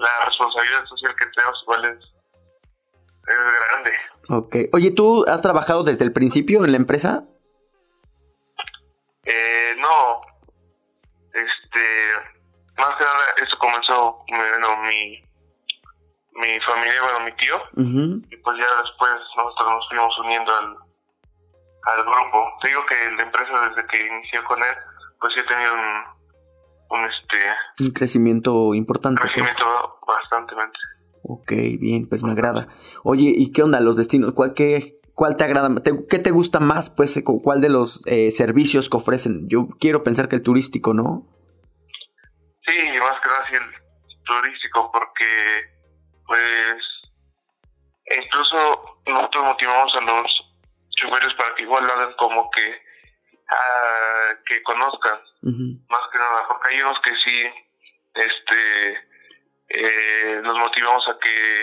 la 0.00 0.24
responsabilidad 0.26 0.84
social 0.86 1.14
que 1.16 1.26
tenemos 1.26 1.58
igual 1.62 1.84
es, 1.84 2.04
es 3.28 3.36
grande. 3.70 3.92
Ok. 4.28 4.56
Oye, 4.72 4.90
¿tú 4.90 5.24
has 5.28 5.42
trabajado 5.42 5.84
desde 5.84 6.04
el 6.04 6.12
principio 6.12 6.64
en 6.64 6.72
la 6.72 6.76
empresa? 6.78 7.24
Eh, 9.24 9.74
no. 9.78 10.20
Este, 11.32 12.40
más 12.76 12.96
que 12.96 13.04
nada, 13.04 13.24
eso 13.36 13.58
comenzó, 13.58 14.24
bueno, 14.28 14.76
mi, 14.82 15.22
mi 16.34 16.60
familia, 16.60 17.02
bueno, 17.02 17.20
mi 17.20 17.32
tío, 17.36 17.56
y 17.76 18.36
pues 18.36 18.56
ya 18.58 18.82
después 18.82 19.12
nosotros 19.36 19.70
nos 19.70 19.88
fuimos 19.88 20.18
uniendo 20.18 20.52
al, 20.52 20.76
al 21.82 22.04
grupo. 22.04 22.44
Te 22.62 22.68
digo 22.68 22.80
que 22.86 22.94
la 23.16 23.22
empresa 23.22 23.68
desde 23.68 23.86
que 23.88 24.06
inició 24.06 24.44
con 24.44 24.58
él, 24.58 24.74
pues 25.20 25.32
sí 25.34 25.40
ha 25.40 25.46
tenido 25.46 25.74
un, 25.74 26.98
un 26.98 27.00
este... 27.00 27.84
Un 27.84 27.90
crecimiento 27.92 28.74
importante. 28.74 29.22
Un 29.22 29.28
pues. 29.28 29.34
crecimiento 29.34 29.98
bastante. 30.06 30.54
Ok, 31.22 31.52
bien, 31.78 32.08
pues 32.08 32.22
me 32.22 32.32
agrada. 32.32 32.68
Oye, 33.04 33.32
¿y 33.34 33.52
qué 33.52 33.62
onda 33.62 33.80
los 33.80 33.96
destinos? 33.96 34.32
¿Cuál, 34.32 34.54
qué, 34.54 35.00
cuál 35.14 35.36
te 35.36 35.44
agrada? 35.44 35.70
¿Qué 36.08 36.18
te 36.18 36.30
gusta 36.30 36.60
más? 36.60 36.90
Pues, 36.90 37.22
¿cuál 37.24 37.60
de 37.60 37.68
los 37.68 38.02
eh, 38.06 38.30
servicios 38.30 38.88
que 38.88 38.96
ofrecen? 38.96 39.48
Yo 39.48 39.68
quiero 39.78 40.02
pensar 40.02 40.28
que 40.28 40.36
el 40.36 40.42
turístico, 40.42 40.94
¿no? 40.94 41.26
Sí, 42.66 42.76
más 42.98 43.20
que 43.20 43.28
nada 43.28 43.44
el 43.52 44.24
turístico, 44.24 44.90
porque 44.92 45.26
pues 46.26 46.76
incluso 48.24 49.00
nosotros 49.06 49.44
motivamos 49.44 49.92
a 49.96 50.00
los 50.02 50.49
para 51.08 51.54
que 51.54 51.62
igual 51.62 51.86
lo 51.86 51.92
hagan 51.92 52.12
como 52.14 52.50
que 52.50 52.82
ah, 53.50 54.34
que 54.46 54.62
conozcan. 54.62 55.20
Más 55.42 56.00
que 56.12 56.18
nada 56.18 56.46
porque 56.48 56.74
hay 56.74 56.82
unos 56.82 57.00
que 57.00 57.10
sí 57.24 57.50
este 58.14 59.08
eh, 59.68 60.40
nos 60.42 60.58
motivamos 60.58 61.08
a 61.08 61.18
que 61.18 61.62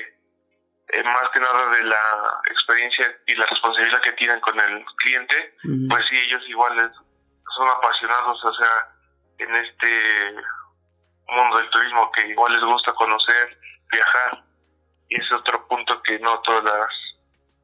eh, 0.90 1.04
más 1.04 1.30
que 1.34 1.40
nada 1.40 1.68
de 1.76 1.84
la 1.84 2.42
experiencia 2.50 3.20
y 3.28 3.36
la 3.36 3.46
responsabilidad 3.46 4.02
que 4.02 4.14
tienen 4.14 4.40
con 4.40 4.58
el 4.60 4.86
cliente 4.98 5.56
pues 5.90 6.02
sí 6.10 6.18
ellos 6.18 6.42
igual 6.48 6.92
son 7.56 7.68
apasionados 7.68 8.44
o 8.44 8.54
sea 8.54 8.98
en 9.40 9.56
este 9.56 10.36
mundo 11.28 11.58
del 11.58 11.70
turismo 11.70 12.12
que 12.12 12.28
igual 12.30 12.54
les 12.54 12.64
gusta 12.64 12.94
conocer, 12.94 13.58
viajar. 13.92 14.44
Y 15.10 15.20
es 15.20 15.32
otro 15.32 15.68
punto 15.68 16.02
que 16.04 16.20
no 16.20 16.40
todas 16.42 16.64
las 16.64 16.88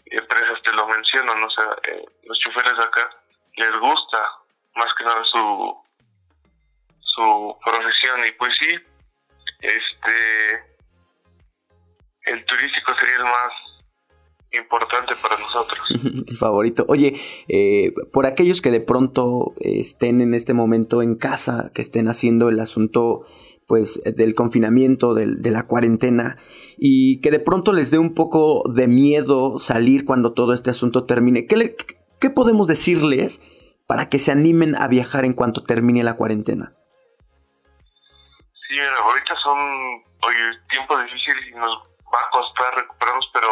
empresas 0.06 0.62
te 0.64 0.72
lo 0.74 0.88
mencionan. 0.88 1.44
O 1.44 1.50
sea, 1.50 1.76
eh, 1.88 2.06
los 2.24 2.38
choferes 2.40 2.74
acá 2.74 3.10
les 3.56 3.72
gusta 3.80 4.20
más 4.76 4.88
que 4.98 5.04
nada 5.04 5.22
su, 5.32 5.78
su 7.00 7.58
profesión. 7.64 8.26
Y 8.28 8.32
pues 8.34 8.52
sí, 8.60 8.76
este 9.62 10.74
el 12.26 12.46
turístico 12.46 12.94
sería 13.00 13.18
el 13.18 13.24
más 13.24 13.52
importante 14.52 15.14
para 15.22 15.38
nosotros. 15.38 15.80
El 16.28 16.38
favorito. 16.38 16.86
Oye, 16.88 17.20
eh, 17.48 17.92
por 18.14 18.28
aquellos 18.28 18.62
que 18.62 18.72
de 18.72 18.80
pronto 18.80 19.56
estén 19.58 20.22
en 20.22 20.34
este 20.34 20.54
momento 20.54 21.02
en 21.02 21.16
casa, 21.16 21.72
que 21.74 21.82
estén 21.82 22.08
haciendo 22.08 22.50
el 22.50 22.60
asunto 22.60 23.26
pues 23.68 24.02
del 24.04 24.36
confinamiento, 24.36 25.16
de 25.16 25.52
la 25.52 25.66
cuarentena 25.66 26.38
y 26.86 27.22
que 27.22 27.32
de 27.32 27.40
pronto 27.40 27.72
les 27.72 27.92
dé 27.92 27.98
un 27.98 28.14
poco 28.14 28.64
de 28.68 28.90
miedo 28.90 29.58
salir 29.58 30.04
cuando 30.04 30.34
todo 30.34 30.54
este 30.54 30.70
asunto 30.70 31.06
termine. 31.06 31.48
¿Qué, 31.48 31.78
qué 32.20 32.30
podemos 32.30 32.68
decirles 32.68 33.40
para 33.88 34.10
que 34.10 34.20
se 34.20 34.34
animen 34.34 34.76
a 34.76 34.90
viajar 34.90 35.24
en 35.24 35.32
cuanto 35.32 35.64
termine 35.64 36.04
la 36.04 36.18
cuarentena? 36.18 36.74
Sí, 38.68 38.76
ahorita 39.02 39.34
son 39.42 39.58
hoy, 40.24 40.36
tiempos 40.72 41.06
difíciles 41.06 41.48
y 41.52 41.56
nos 41.56 41.74
va 42.14 42.20
a 42.20 42.30
costar 42.32 42.76
recuperarnos, 42.76 43.30
pero 43.32 43.48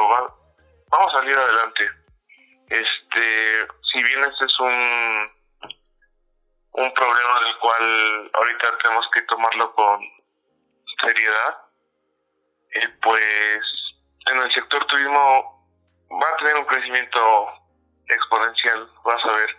vamos 0.91 1.15
a 1.15 1.19
salir 1.19 1.37
adelante. 1.37 1.89
Este, 2.67 3.65
si 3.93 4.03
bien 4.03 4.19
este 4.29 4.43
es 4.43 4.59
un 4.59 5.25
un 6.73 6.93
problema 6.93 7.39
del 7.45 7.57
cual 7.59 8.31
ahorita 8.33 8.77
tenemos 8.83 9.05
que 9.13 9.21
tomarlo 9.21 9.73
con 9.73 10.01
seriedad, 10.99 11.70
eh, 12.71 12.89
pues 13.01 13.61
en 14.31 14.37
el 14.37 14.53
sector 14.53 14.85
turismo 14.85 15.67
va 16.11 16.29
a 16.29 16.37
tener 16.37 16.55
un 16.57 16.65
crecimiento 16.65 17.47
exponencial, 18.07 18.89
vas 19.03 19.25
a 19.25 19.33
ver. 19.33 19.49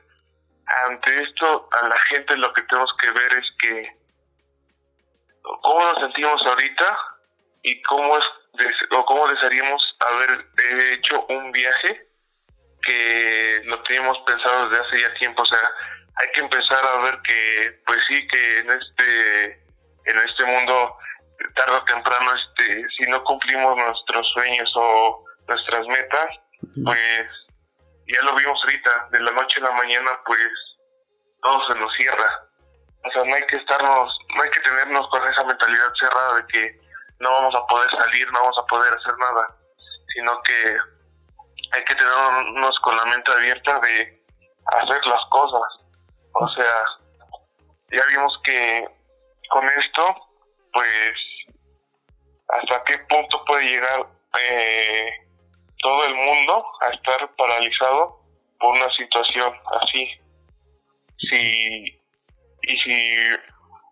Ante 0.86 1.22
esto, 1.22 1.68
a 1.72 1.88
la 1.88 1.98
gente 2.10 2.36
lo 2.36 2.52
que 2.52 2.62
tenemos 2.62 2.94
que 3.00 3.10
ver 3.10 3.32
es 3.34 3.50
que 3.60 3.96
cómo 5.62 5.84
nos 5.84 6.00
sentimos 6.00 6.40
ahorita 6.46 6.98
y 7.62 7.82
cómo 7.82 8.18
es 8.18 8.24
o 8.90 9.04
cómo 9.06 9.26
desearíamos 9.28 9.96
haber 10.00 10.46
hecho 10.92 11.24
un 11.28 11.52
viaje 11.52 12.06
que 12.82 13.62
lo 13.64 13.82
teníamos 13.84 14.18
pensado 14.26 14.68
desde 14.68 14.84
hace 14.84 15.00
ya 15.00 15.14
tiempo, 15.14 15.42
o 15.42 15.46
sea, 15.46 15.70
hay 16.16 16.28
que 16.32 16.40
empezar 16.40 16.84
a 16.84 17.02
ver 17.02 17.20
que, 17.22 17.80
pues 17.86 17.98
sí, 18.08 18.26
que 18.26 18.58
en 18.58 18.70
este, 18.70 19.44
en 20.04 20.18
este 20.28 20.44
mundo, 20.44 20.96
tarde 21.54 21.76
o 21.76 21.84
temprano, 21.84 22.32
este, 22.34 22.86
si 22.96 23.10
no 23.10 23.22
cumplimos 23.24 23.76
nuestros 23.76 24.26
sueños 24.34 24.72
o 24.76 25.24
nuestras 25.48 25.86
metas, 25.86 26.28
pues 26.84 27.26
ya 28.06 28.22
lo 28.22 28.34
vimos 28.36 28.58
ahorita, 28.62 29.08
de 29.10 29.20
la 29.20 29.30
noche 29.32 29.60
a 29.60 29.64
la 29.64 29.72
mañana, 29.72 30.10
pues 30.24 30.48
todo 31.42 31.66
se 31.66 31.74
nos 31.78 31.92
cierra. 31.94 32.48
O 33.04 33.10
sea, 33.10 33.24
no 33.24 33.34
hay 33.34 33.46
que 33.46 33.56
estarnos, 33.56 34.18
no 34.36 34.42
hay 34.42 34.50
que 34.50 34.60
tenernos 34.60 35.08
con 35.08 35.26
esa 35.28 35.44
mentalidad 35.44 35.92
cerrada 35.98 36.36
de 36.36 36.46
que 36.46 36.80
no 37.18 37.30
vamos 37.30 37.54
a 37.54 37.66
poder 37.66 37.90
salir, 37.90 38.30
no 38.32 38.40
vamos 38.40 38.58
a 38.58 38.66
poder 38.66 38.94
hacer 38.94 39.18
nada, 39.18 39.56
sino 40.14 40.40
que 40.42 40.76
hay 41.72 41.84
que 41.84 41.94
tenernos 41.94 42.78
con 42.80 42.96
la 42.96 43.04
mente 43.06 43.32
abierta 43.32 43.80
de 43.80 44.22
hacer 44.78 45.06
las 45.06 45.20
cosas 45.30 45.82
o 46.34 46.48
sea, 46.48 46.84
ya 47.90 48.02
vimos 48.10 48.38
que 48.44 48.88
con 49.50 49.64
esto, 49.68 50.16
pues, 50.72 51.12
hasta 52.52 52.84
qué 52.84 52.98
punto 53.08 53.44
puede 53.44 53.64
llegar 53.64 54.06
eh, 54.50 55.10
todo 55.82 56.04
el 56.06 56.14
mundo 56.14 56.64
a 56.80 56.94
estar 56.94 57.34
paralizado 57.36 58.20
por 58.58 58.76
una 58.76 58.90
situación 58.92 59.52
así. 59.80 60.08
Si, 61.18 62.00
y 62.62 62.76
si 62.84 63.16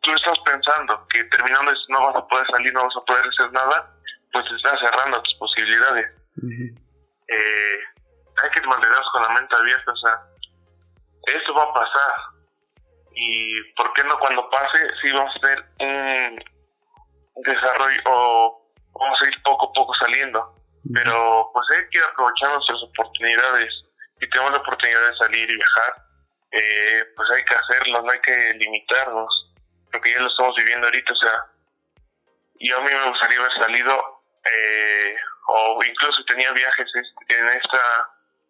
tú 0.03 0.13
estás 0.15 0.39
pensando 0.41 1.07
que 1.09 1.25
terminando 1.25 1.73
esto 1.73 1.85
no 1.89 2.03
vas 2.03 2.17
a 2.17 2.27
poder 2.27 2.47
salir, 2.51 2.73
no 2.73 2.85
vas 2.85 2.97
a 2.97 3.05
poder 3.05 3.25
hacer 3.27 3.53
nada, 3.53 3.95
pues 4.33 4.45
te 4.49 4.57
estás 4.57 4.81
cerrando 4.81 5.23
tus 5.23 5.35
posibilidades. 5.35 6.07
eh, 7.29 7.79
hay 8.43 8.51
que 8.51 8.67
mantenernos 8.67 9.11
con 9.13 9.23
la 9.23 9.29
mente 9.31 9.55
abierta, 9.55 9.93
o 9.93 9.97
sea, 9.97 10.21
esto 11.27 11.55
va 11.55 11.65
a 11.65 11.73
pasar. 11.73 12.15
Y 13.13 13.63
por 13.75 13.93
qué 13.93 14.05
no 14.05 14.19
cuando 14.19 14.49
pase, 14.51 14.79
sí 15.03 15.13
vamos 15.13 15.35
a 15.37 15.41
tener 15.41 15.65
un 15.81 16.51
desarrollo 17.55 18.01
o 18.07 18.73
vamos 18.99 19.19
a 19.23 19.29
ir 19.29 19.43
poco 19.43 19.71
a 19.71 19.73
poco 19.73 19.95
saliendo. 19.95 20.55
Pero 20.95 21.51
pues 21.53 21.67
hay 21.77 21.89
que 21.91 22.01
aprovechar 22.01 22.53
nuestras 22.53 22.83
oportunidades. 22.83 23.73
Si 24.19 24.29
tenemos 24.31 24.53
la 24.53 24.59
oportunidad 24.59 25.11
de 25.11 25.17
salir 25.17 25.51
y 25.51 25.57
viajar, 25.57 25.95
eh, 26.53 27.05
pues 27.17 27.31
hay 27.31 27.45
que 27.45 27.55
hacerlo, 27.55 28.03
no 28.03 28.11
hay 28.11 28.21
que 28.21 28.55
limitarnos, 28.55 29.55
porque 29.93 30.13
ya 30.13 30.21
lo 30.21 30.29
estamos 30.29 30.57
viviendo 30.57 30.87
ahorita, 30.87 31.13
o 31.13 31.17
sea, 31.17 31.47
yo 32.61 32.77
a 32.77 32.81
mí 32.81 32.91
me 32.91 33.09
gustaría 33.11 33.39
haber 33.39 33.53
salido, 33.53 34.23
eh, 34.45 35.17
o 35.47 35.81
incluso 35.85 36.25
tenía 36.25 36.51
viajes 36.53 36.87
en 37.29 37.49
esta 37.49 37.81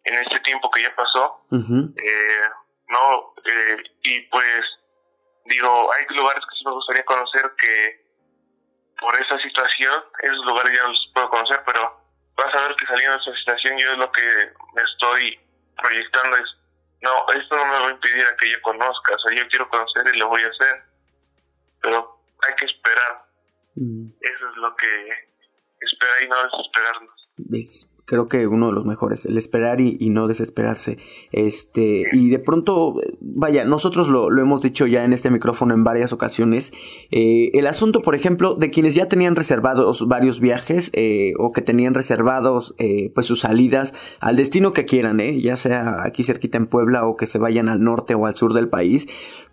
en 0.03 0.15
este 0.15 0.39
tiempo 0.39 0.69
que 0.71 0.81
ya 0.81 0.95
pasó, 0.95 1.45
eh, 1.51 2.49
no, 2.87 3.33
eh, 3.45 3.77
y 4.03 4.19
pues 4.21 4.61
digo, 5.45 5.91
hay 5.93 6.05
lugares 6.15 6.43
que 6.49 6.55
sí 6.57 6.65
me 6.65 6.71
gustaría 6.71 7.05
conocer 7.05 7.51
que 7.59 8.00
por 9.01 9.19
esa 9.19 9.37
situación, 9.39 10.03
esos 10.21 10.45
lugares 10.45 10.77
ya 10.77 10.87
los 10.87 11.11
puedo 11.13 11.29
conocer, 11.29 11.59
pero 11.65 11.99
vas 12.37 12.55
a 12.55 12.67
ver 12.67 12.75
que 12.75 12.85
saliendo 12.85 13.17
de 13.17 13.21
esa 13.23 13.35
situación 13.35 13.77
yo 13.79 13.91
es 13.91 13.97
lo 13.97 14.11
que 14.11 14.53
me 14.75 14.81
estoy 14.83 15.39
proyectando 15.75 16.37
es, 16.37 16.55
no, 17.01 17.11
esto 17.33 17.55
no 17.55 17.65
me 17.65 17.79
va 17.79 17.87
a 17.87 17.91
impedir 17.91 18.23
a 18.25 18.37
que 18.37 18.51
yo 18.51 18.61
conozca, 18.61 19.15
o 19.15 19.19
sea, 19.19 19.35
yo 19.35 19.47
quiero 19.49 19.67
conocer 19.69 20.05
y 20.13 20.17
lo 20.19 20.29
voy 20.29 20.43
a 20.43 20.47
hacer, 20.47 20.83
pero 21.81 22.21
hay 22.47 22.55
que 22.55 22.65
esperar. 22.65 23.25
Mm. 23.75 24.09
Eso 24.21 24.49
es 24.49 24.55
lo 24.57 24.75
que 24.75 25.09
espera 25.81 26.23
y 26.23 26.27
no 26.27 26.43
desesperarnos 26.43 27.21
creo 28.05 28.27
que 28.27 28.47
uno 28.47 28.67
de 28.67 28.73
los 28.73 28.85
mejores, 28.85 29.25
el 29.25 29.37
esperar 29.37 29.79
y, 29.81 29.97
no 30.09 30.27
desesperarse. 30.27 30.97
Este, 31.31 32.03
y 32.11 32.29
de 32.29 32.39
pronto, 32.39 32.99
vaya, 33.21 33.63
nosotros 33.63 34.09
lo, 34.09 34.29
hemos 34.37 34.61
dicho 34.61 34.85
ya 34.85 35.05
en 35.05 35.13
este 35.13 35.29
micrófono 35.29 35.73
en 35.73 35.83
varias 35.83 36.11
ocasiones. 36.11 36.73
Eh, 37.11 37.51
el 37.53 37.67
asunto, 37.67 38.01
por 38.01 38.15
ejemplo, 38.15 38.55
de 38.55 38.69
quienes 38.69 38.95
ya 38.95 39.07
tenían 39.07 39.35
reservados 39.35 40.07
varios 40.07 40.39
viajes 40.39 40.91
eh, 40.93 41.33
o 41.37 41.53
que 41.53 41.61
tenían 41.61 41.93
reservados 41.93 42.75
eh, 42.77 43.11
pues 43.15 43.25
sus 43.27 43.41
salidas 43.41 43.93
al 44.19 44.35
destino 44.35 44.73
que 44.73 44.85
quieran, 44.85 45.19
ya 45.19 45.55
sea 45.55 46.03
aquí 46.03 46.23
cerquita 46.23 46.57
en 46.57 46.67
Puebla 46.67 47.05
o 47.05 47.15
que 47.15 47.25
se 47.25 47.37
vayan 47.37 47.69
al 47.69 47.81
norte 47.81 48.15
o 48.15 48.25
al 48.25 48.35
sur 48.35 48.53
del 48.53 48.69
país. 48.69 49.07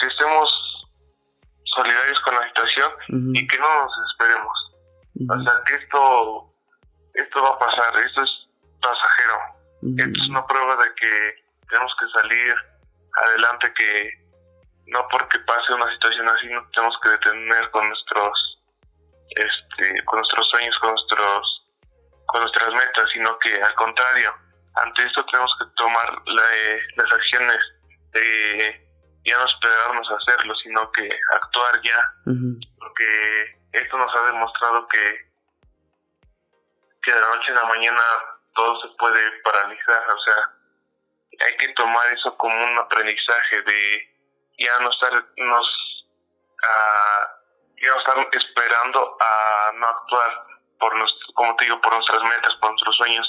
que 0.00 0.06
estemos 0.06 0.65
solidarios 1.76 2.20
con 2.20 2.34
la 2.34 2.48
situación 2.48 2.92
y 3.34 3.46
que 3.46 3.58
no 3.58 3.84
nos 3.84 3.92
esperemos. 4.10 4.66
O 5.28 5.42
sea, 5.44 5.62
que 5.66 5.74
esto, 5.74 6.54
esto 7.14 7.42
va 7.42 7.50
a 7.50 7.58
pasar, 7.58 7.96
esto 7.98 8.22
es 8.22 8.30
pasajero. 8.80 9.56
Esto 9.98 10.22
es 10.22 10.28
una 10.30 10.46
prueba 10.46 10.76
de 10.76 10.94
que 10.94 11.44
tenemos 11.68 11.92
que 12.00 12.20
salir 12.20 12.54
adelante, 13.22 13.72
que 13.74 14.10
no 14.86 15.06
porque 15.10 15.38
pase 15.40 15.72
una 15.72 15.92
situación 15.92 16.28
así 16.28 16.46
no 16.48 16.68
tenemos 16.70 16.96
que 17.02 17.08
detener 17.10 17.70
con 17.70 17.88
nuestros 17.88 18.62
este 19.30 20.04
con 20.04 20.18
nuestros 20.18 20.48
sueños, 20.48 20.78
con 20.78 20.90
nuestros 20.90 21.62
con 22.26 22.40
nuestras 22.42 22.70
metas, 22.70 23.08
sino 23.12 23.38
que 23.38 23.54
al 23.60 23.74
contrario, 23.74 24.34
ante 24.74 25.04
esto 25.04 25.24
tenemos 25.26 25.52
que 25.58 25.66
tomar 25.76 26.22
las 26.26 27.12
acciones 27.12 27.58
de 28.12 28.85
ya 29.26 29.38
no 29.38 29.44
esperarnos 29.44 30.10
a 30.10 30.14
hacerlo, 30.14 30.54
sino 30.56 30.90
que 30.92 31.08
actuar 31.34 31.80
ya, 31.82 32.12
porque 32.78 33.58
esto 33.72 33.96
nos 33.98 34.14
ha 34.14 34.26
demostrado 34.26 34.86
que, 34.88 35.30
que 37.02 37.12
de 37.12 37.20
la 37.20 37.28
noche 37.28 37.50
a 37.50 37.54
la 37.54 37.64
mañana 37.64 38.02
todo 38.54 38.80
se 38.80 38.88
puede 38.96 39.30
paralizar, 39.42 40.08
o 40.08 40.18
sea, 40.20 40.56
hay 41.44 41.56
que 41.56 41.68
tomar 41.74 42.06
eso 42.14 42.36
como 42.38 42.54
un 42.54 42.78
aprendizaje 42.78 43.62
de 43.62 44.16
ya 44.58 44.78
no 44.80 44.90
estar 44.90 45.12
nos 45.36 45.66
ya 47.82 47.92
no 47.92 47.98
estar 47.98 48.28
esperando 48.32 49.16
a 49.20 49.72
no 49.74 49.86
actuar 49.86 50.46
por 50.78 50.92
como 51.34 51.56
te 51.56 51.64
digo 51.66 51.80
por 51.80 51.92
nuestras 51.92 52.22
metas 52.22 52.54
por 52.60 52.70
nuestros 52.70 52.96
sueños 52.96 53.26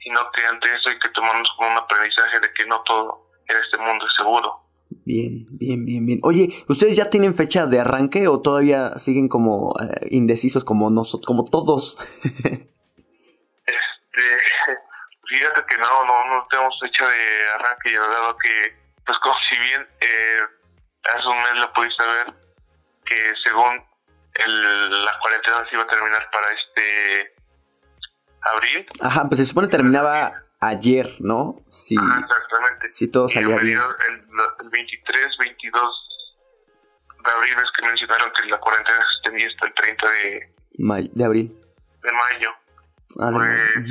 sino 0.00 0.30
que 0.32 0.46
ante 0.46 0.68
eso 0.74 0.88
hay 0.88 0.98
que 0.98 1.08
tomarnos 1.10 1.48
como 1.56 1.70
un 1.70 1.78
aprendizaje 1.78 2.40
de 2.40 2.52
que 2.52 2.66
no 2.66 2.82
todo 2.82 3.30
en 3.46 3.56
este 3.56 3.78
mundo 3.78 4.04
es 4.06 4.12
seguro 4.16 4.63
Bien, 5.04 5.46
bien, 5.50 5.84
bien, 5.84 6.06
bien. 6.06 6.20
Oye, 6.22 6.64
¿ustedes 6.66 6.96
ya 6.96 7.10
tienen 7.10 7.34
fecha 7.34 7.66
de 7.66 7.78
arranque 7.80 8.26
o 8.26 8.40
todavía 8.40 8.98
siguen 8.98 9.28
como 9.28 9.74
eh, 9.78 10.08
indecisos 10.10 10.64
como 10.64 10.88
nosotros, 10.88 11.26
como 11.26 11.44
todos? 11.44 11.98
este, 12.24 12.56
fíjate 15.28 15.60
que 15.68 15.76
no, 15.76 16.04
no, 16.06 16.26
no 16.28 16.46
tenemos 16.50 16.74
fecha 16.80 17.06
de 17.06 17.50
arranque, 17.54 17.90
y 17.90 17.94
dado 17.94 18.36
que, 18.38 18.76
pues 19.04 19.18
como 19.18 19.34
si 19.50 19.58
bien 19.58 19.86
eh, 20.00 20.40
hace 21.04 21.28
un 21.28 21.36
mes 21.36 21.54
lo 21.56 21.72
pudiste 21.74 22.02
ver, 22.02 22.32
que 23.04 23.32
según 23.44 23.84
el, 24.34 25.04
la 25.04 25.18
cuarentena 25.20 25.66
se 25.68 25.76
iba 25.76 25.84
a 25.84 25.88
terminar 25.88 26.30
para 26.32 26.46
este 26.50 27.34
abril. 28.40 28.86
Ajá, 29.00 29.28
pues 29.28 29.38
se 29.38 29.46
supone 29.46 29.68
terminaba 29.68 30.32
ayer, 30.68 31.06
¿no? 31.20 31.56
Sí. 31.68 31.94
exactamente. 31.94 32.90
Si 32.92 33.10
todo 33.10 33.28
salía 33.28 33.56
bien. 33.56 33.80
El, 34.08 34.68
23, 34.70 35.36
22 35.38 36.08
de 37.24 37.30
abril 37.30 37.54
es 37.56 37.70
que 37.76 37.86
mencionaron 37.86 38.32
que 38.32 38.46
la 38.46 38.58
cuarentena 38.58 38.98
se 38.98 39.14
extendía 39.16 39.48
hasta 39.48 39.66
el 39.66 39.74
30 39.74 40.10
de... 40.10 41.10
de 41.12 41.24
abril. 41.24 41.60
De 42.02 42.12
mayo. 42.12 42.50
Ah, 43.20 43.30
pues... 43.32 43.88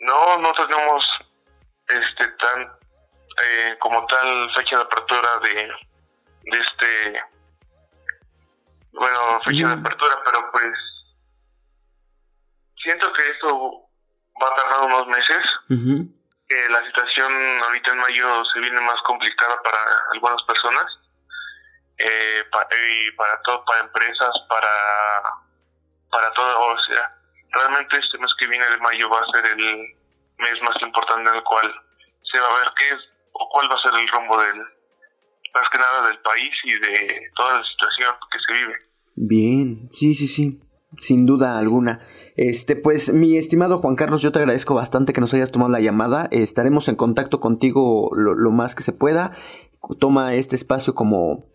No, 0.00 0.38
no 0.38 0.52
tenemos 0.54 1.04
este 1.88 2.28
tan... 2.28 2.62
Eh, 3.40 3.76
como 3.78 4.04
tal 4.06 4.50
fecha 4.56 4.76
de 4.76 4.82
apertura 4.82 5.28
de, 5.42 5.54
de 6.50 6.58
este... 6.58 7.22
Bueno, 8.92 9.40
fecha 9.44 9.68
de 9.68 9.74
apertura, 9.74 10.18
pero 10.24 10.50
pues... 10.52 10.72
Siento 12.82 13.12
que 13.12 13.28
esto 13.28 13.87
va 14.42 14.48
a 14.48 14.54
tardar 14.54 14.86
unos 14.86 15.06
meses 15.08 15.44
la 16.70 16.84
situación 16.86 17.32
ahorita 17.62 17.92
en 17.92 17.98
mayo 17.98 18.44
se 18.52 18.60
viene 18.60 18.80
más 18.80 19.00
complicada 19.02 19.60
para 19.62 19.78
algunas 20.12 20.42
personas 20.42 20.84
eh, 21.98 22.42
y 22.44 23.10
para 23.12 23.42
todo, 23.42 23.64
para 23.64 23.80
empresas, 23.80 24.30
para 24.48 24.68
para 26.10 26.32
todo, 26.32 26.72
o 26.72 26.78
sea, 26.86 27.14
realmente 27.50 27.98
este 27.98 28.18
mes 28.18 28.30
que 28.38 28.46
viene 28.46 28.64
de 28.64 28.78
mayo 28.78 29.10
va 29.10 29.20
a 29.20 29.30
ser 29.30 29.44
el 29.44 29.76
mes 30.38 30.62
más 30.62 30.80
importante 30.80 31.30
en 31.30 31.36
el 31.36 31.42
cual 31.42 31.70
se 32.22 32.40
va 32.40 32.46
a 32.46 32.58
ver 32.60 32.68
qué 32.78 32.88
es 32.88 33.00
o 33.32 33.48
cuál 33.50 33.70
va 33.70 33.74
a 33.74 33.82
ser 33.82 33.94
el 34.00 34.08
rumbo 34.08 34.40
del 34.40 34.58
más 35.54 35.68
que 35.70 35.78
nada 35.78 36.08
del 36.08 36.18
país 36.20 36.54
y 36.64 36.78
de 36.78 37.30
toda 37.34 37.58
la 37.58 37.64
situación 37.64 38.14
que 38.30 38.38
se 38.38 38.52
vive. 38.52 38.74
Bien, 39.16 39.88
sí, 39.92 40.14
sí, 40.14 40.28
sí, 40.28 40.60
sin 40.98 41.26
duda 41.26 41.58
alguna. 41.58 42.00
Este, 42.38 42.76
pues, 42.76 43.12
mi 43.12 43.36
estimado 43.36 43.78
Juan 43.78 43.96
Carlos, 43.96 44.22
yo 44.22 44.30
te 44.30 44.38
agradezco 44.38 44.72
bastante 44.72 45.12
que 45.12 45.20
nos 45.20 45.34
hayas 45.34 45.50
tomado 45.50 45.72
la 45.72 45.80
llamada. 45.80 46.28
Estaremos 46.30 46.86
en 46.86 46.94
contacto 46.94 47.40
contigo 47.40 48.10
lo, 48.14 48.52
más 48.52 48.76
que 48.76 48.84
se 48.84 48.92
pueda. 48.92 49.32
Toma 49.98 50.36
este 50.36 50.54
espacio 50.54 50.94
como 50.94 51.46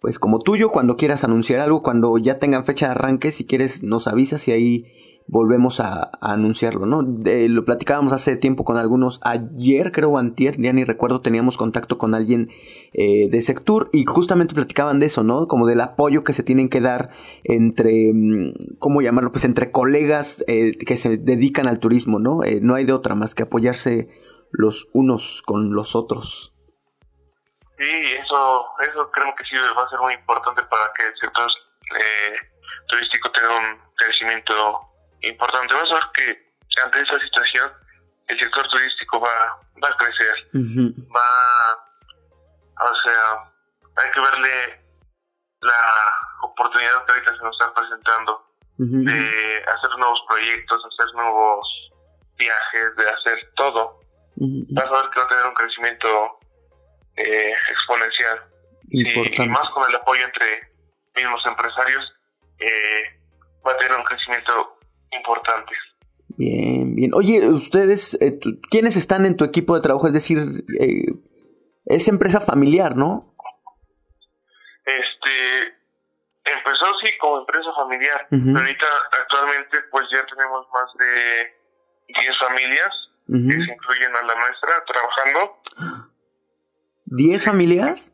pues 0.00 0.20
como 0.20 0.38
tuyo, 0.38 0.70
cuando 0.70 0.96
quieras 0.96 1.24
anunciar 1.24 1.58
algo, 1.58 1.82
cuando 1.82 2.16
ya 2.18 2.38
tengan 2.38 2.64
fecha 2.64 2.86
de 2.86 2.92
arranque, 2.92 3.32
si 3.32 3.46
quieres 3.46 3.82
nos 3.82 4.06
avisas 4.06 4.46
y 4.46 4.52
ahí 4.52 4.86
volvemos 5.28 5.78
a, 5.80 6.10
anunciarlo, 6.20 6.86
¿no? 6.86 7.02
lo 7.02 7.64
platicábamos 7.64 8.12
hace 8.12 8.36
tiempo 8.36 8.64
con 8.64 8.76
algunos, 8.76 9.20
ayer 9.22 9.92
creo 9.92 10.18
antier, 10.18 10.56
ya 10.58 10.72
ni 10.72 10.84
recuerdo, 10.84 11.20
teníamos 11.20 11.56
contacto 11.56 11.98
con 11.98 12.14
alguien 12.14 12.50
eh, 12.94 13.28
de 13.30 13.42
Sectur 13.42 13.90
y 13.92 14.04
justamente 14.06 14.54
platicaban 14.54 14.98
de 14.98 15.06
eso, 15.06 15.22
¿no? 15.22 15.46
Como 15.46 15.66
del 15.66 15.82
apoyo 15.82 16.24
que 16.24 16.32
se 16.32 16.42
tienen 16.42 16.68
que 16.70 16.80
dar 16.80 17.10
entre, 17.44 18.12
mm, 18.12 18.78
¿cómo 18.78 19.02
llamarlo? 19.02 19.30
Pues 19.30 19.44
entre 19.44 19.70
colegas 19.70 20.42
eh, 20.48 20.72
que 20.78 20.96
se 20.96 21.18
dedican 21.18 21.68
al 21.68 21.78
turismo, 21.78 22.18
¿no? 22.18 22.42
Eh, 22.42 22.60
no 22.62 22.74
hay 22.74 22.84
de 22.84 22.94
otra 22.94 23.14
más 23.14 23.34
que 23.34 23.42
apoyarse 23.42 24.08
los 24.50 24.88
unos 24.94 25.42
con 25.44 25.74
los 25.74 25.94
otros. 25.94 26.54
Sí, 27.78 27.84
eso, 27.86 28.64
eso 28.80 29.10
creo 29.12 29.34
que 29.36 29.44
sí 29.44 29.54
va 29.56 29.82
a 29.82 29.88
ser 29.88 30.00
muy 30.00 30.14
importante 30.14 30.62
para 30.64 30.90
que 30.96 31.06
el 31.06 31.14
sector 31.20 31.46
eh, 31.94 32.34
turístico 32.88 33.30
tenga 33.30 33.56
un 33.56 33.78
crecimiento 33.94 34.87
importante. 35.22 35.74
Vamos 35.74 35.90
a 35.92 35.94
ver 35.94 36.04
que 36.14 36.80
ante 36.82 37.00
esa 37.00 37.18
situación 37.20 37.72
el 38.28 38.38
sector 38.38 38.68
turístico 38.68 39.20
va, 39.20 39.58
va 39.82 39.88
a 39.88 39.96
crecer, 39.96 40.34
va, 40.54 41.88
o 42.80 42.94
sea, 43.02 43.52
hay 43.96 44.10
que 44.10 44.20
verle 44.20 44.84
la 45.60 45.92
oportunidad 46.42 47.04
que 47.04 47.12
ahorita 47.12 47.36
se 47.36 47.42
nos 47.42 47.58
está 47.58 47.74
presentando 47.74 48.44
de 48.78 49.64
hacer 49.66 49.98
nuevos 49.98 50.20
proyectos, 50.28 50.84
hacer 50.84 51.12
nuevos 51.14 51.90
viajes, 52.36 52.96
de 52.96 53.10
hacer 53.10 53.52
todo. 53.56 54.00
Vas 54.36 54.88
a 54.88 55.02
ver 55.02 55.10
que 55.10 55.18
va 55.18 55.24
a 55.24 55.28
tener 55.28 55.46
un 55.46 55.54
crecimiento 55.54 56.38
eh, 57.16 57.52
exponencial. 57.70 58.44
Y, 58.90 59.48
más 59.48 59.68
con 59.70 59.88
el 59.90 59.96
apoyo 59.96 60.24
entre 60.24 60.72
mismos 61.16 61.44
empresarios, 61.44 62.14
eh, 62.60 63.20
va 63.66 63.72
a 63.72 63.76
tener 63.78 63.98
un 63.98 64.04
crecimiento 64.04 64.77
importante. 65.12 65.72
Bien, 66.36 66.94
bien. 66.94 67.12
Oye, 67.14 67.48
ustedes, 67.48 68.16
eh, 68.20 68.38
¿quiénes 68.70 68.96
están 68.96 69.26
en 69.26 69.36
tu 69.36 69.44
equipo 69.44 69.74
de 69.74 69.80
trabajo? 69.80 70.06
Es 70.06 70.12
decir, 70.12 70.38
es 71.86 72.08
empresa 72.08 72.40
familiar, 72.40 72.96
¿no? 72.96 73.34
Este, 74.84 75.74
empezó 76.44 76.86
sí 77.02 77.10
como 77.20 77.40
empresa 77.40 77.70
familiar, 77.74 78.26
pero 78.30 78.58
ahorita 78.58 78.86
actualmente 79.20 79.78
pues 79.90 80.04
ya 80.12 80.24
tenemos 80.26 80.66
más 80.72 80.94
de 80.98 81.58
10 82.08 82.38
familias 82.38 82.90
que 83.26 83.64
se 83.64 83.72
incluyen 83.72 84.16
a 84.16 84.22
la 84.22 84.34
maestra 84.36 84.84
trabajando. 84.86 85.60
¿10 87.06 87.44
familias? 87.44 88.12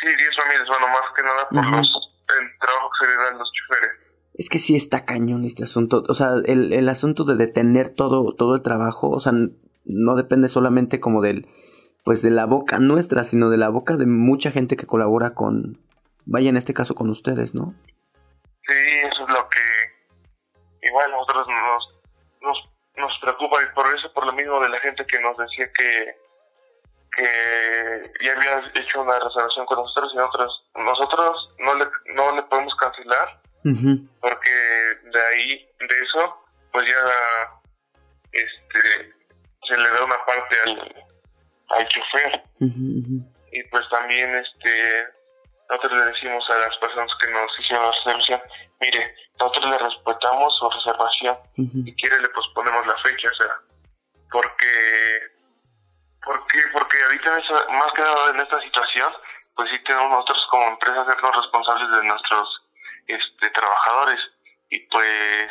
Sí, 0.00 0.06
10 0.06 0.36
familias, 0.36 0.68
bueno, 0.68 0.88
más 0.88 1.02
que 1.14 1.22
nada 1.22 1.48
por 1.48 1.66
los, 1.66 2.12
el 2.38 2.58
trabajo 2.58 2.90
que 2.90 3.06
se 3.06 3.10
le 3.10 3.16
dan 3.24 3.38
los 3.38 3.52
choferes. 3.52 4.11
Es 4.34 4.48
que 4.48 4.58
sí 4.58 4.76
está 4.76 5.04
cañón 5.04 5.44
este 5.44 5.64
asunto, 5.64 6.02
o 6.08 6.14
sea, 6.14 6.34
el, 6.46 6.72
el 6.72 6.88
asunto 6.88 7.24
de 7.24 7.36
detener 7.36 7.90
todo, 7.90 8.34
todo 8.34 8.54
el 8.54 8.62
trabajo, 8.62 9.10
o 9.10 9.20
sea, 9.20 9.32
no 9.84 10.14
depende 10.14 10.48
solamente 10.48 11.00
como 11.00 11.20
del, 11.20 11.48
pues 12.04 12.22
de 12.22 12.30
la 12.30 12.46
boca 12.46 12.78
nuestra, 12.78 13.24
sino 13.24 13.50
de 13.50 13.58
la 13.58 13.68
boca 13.68 13.96
de 13.96 14.06
mucha 14.06 14.50
gente 14.50 14.76
que 14.76 14.86
colabora 14.86 15.34
con, 15.34 15.78
vaya 16.24 16.48
en 16.48 16.56
este 16.56 16.72
caso 16.72 16.94
con 16.94 17.10
ustedes, 17.10 17.54
¿no? 17.54 17.74
Sí, 18.66 18.78
eso 19.04 19.22
es 19.22 19.28
lo 19.28 19.48
que 19.50 20.88
igual 20.88 21.10
nosotros 21.10 21.46
nos, 21.48 21.94
nos, 22.40 22.70
nos 22.96 23.18
preocupa 23.20 23.62
y 23.62 23.74
por 23.74 23.86
eso, 23.94 24.12
por 24.14 24.24
lo 24.24 24.32
mismo 24.32 24.60
de 24.60 24.70
la 24.70 24.80
gente 24.80 25.04
que 25.06 25.20
nos 25.20 25.36
decía 25.36 25.70
que 25.72 26.22
que 27.14 28.12
ya 28.24 28.32
había 28.32 28.72
hecho 28.74 29.02
una 29.02 29.18
reservación 29.18 29.66
con 29.66 29.78
nosotros 29.78 30.12
y 30.14 30.16
nosotros, 30.16 30.64
nosotros 30.74 31.54
no 31.58 31.74
le, 31.74 31.86
no 32.14 32.34
le 32.34 32.42
podemos 32.44 32.74
cancelar 32.76 33.40
porque 34.20 34.50
de 35.04 35.22
ahí, 35.28 35.68
de 35.78 35.98
eso, 36.00 36.44
pues 36.72 36.86
ya 36.88 37.60
este 38.32 39.14
se 39.68 39.76
le 39.76 39.90
da 39.90 40.04
una 40.04 40.24
parte 40.24 40.56
al, 40.66 41.06
al 41.68 41.88
chofer. 41.88 42.42
Y 43.52 43.62
pues 43.64 43.88
también 43.90 44.34
este 44.34 45.06
nosotros 45.68 45.92
le 45.92 46.12
decimos 46.12 46.44
a 46.50 46.58
las 46.58 46.76
personas 46.76 47.10
que 47.20 47.30
nos 47.30 47.58
hicieron 47.58 47.84
la 47.84 47.92
reservación, 47.92 48.42
mire, 48.80 49.14
nosotros 49.38 49.70
le 49.70 49.78
respetamos 49.78 50.54
su 50.58 50.68
reservación, 50.68 51.38
y 51.56 51.94
quiere 51.94 52.20
le 52.20 52.28
posponemos 52.28 52.86
la 52.86 52.96
fecha, 52.98 53.28
o 53.30 53.34
sea, 53.34 53.56
porque 54.30 55.32
porque, 56.24 56.58
porque 56.72 57.02
ahorita 57.02 57.30
más 57.70 57.92
que 57.94 58.02
nada 58.02 58.30
en 58.30 58.40
esta 58.40 58.60
situación, 58.60 59.12
pues 59.56 59.70
sí 59.70 59.84
tenemos 59.84 60.10
nosotros 60.10 60.46
como 60.50 60.68
empresa 60.68 61.04
sernos 61.06 61.36
responsables 61.36 61.90
de 61.90 62.04
nuestros 62.06 62.61
este, 63.06 63.50
trabajadores 63.50 64.20
y 64.70 64.78
pues 64.88 65.48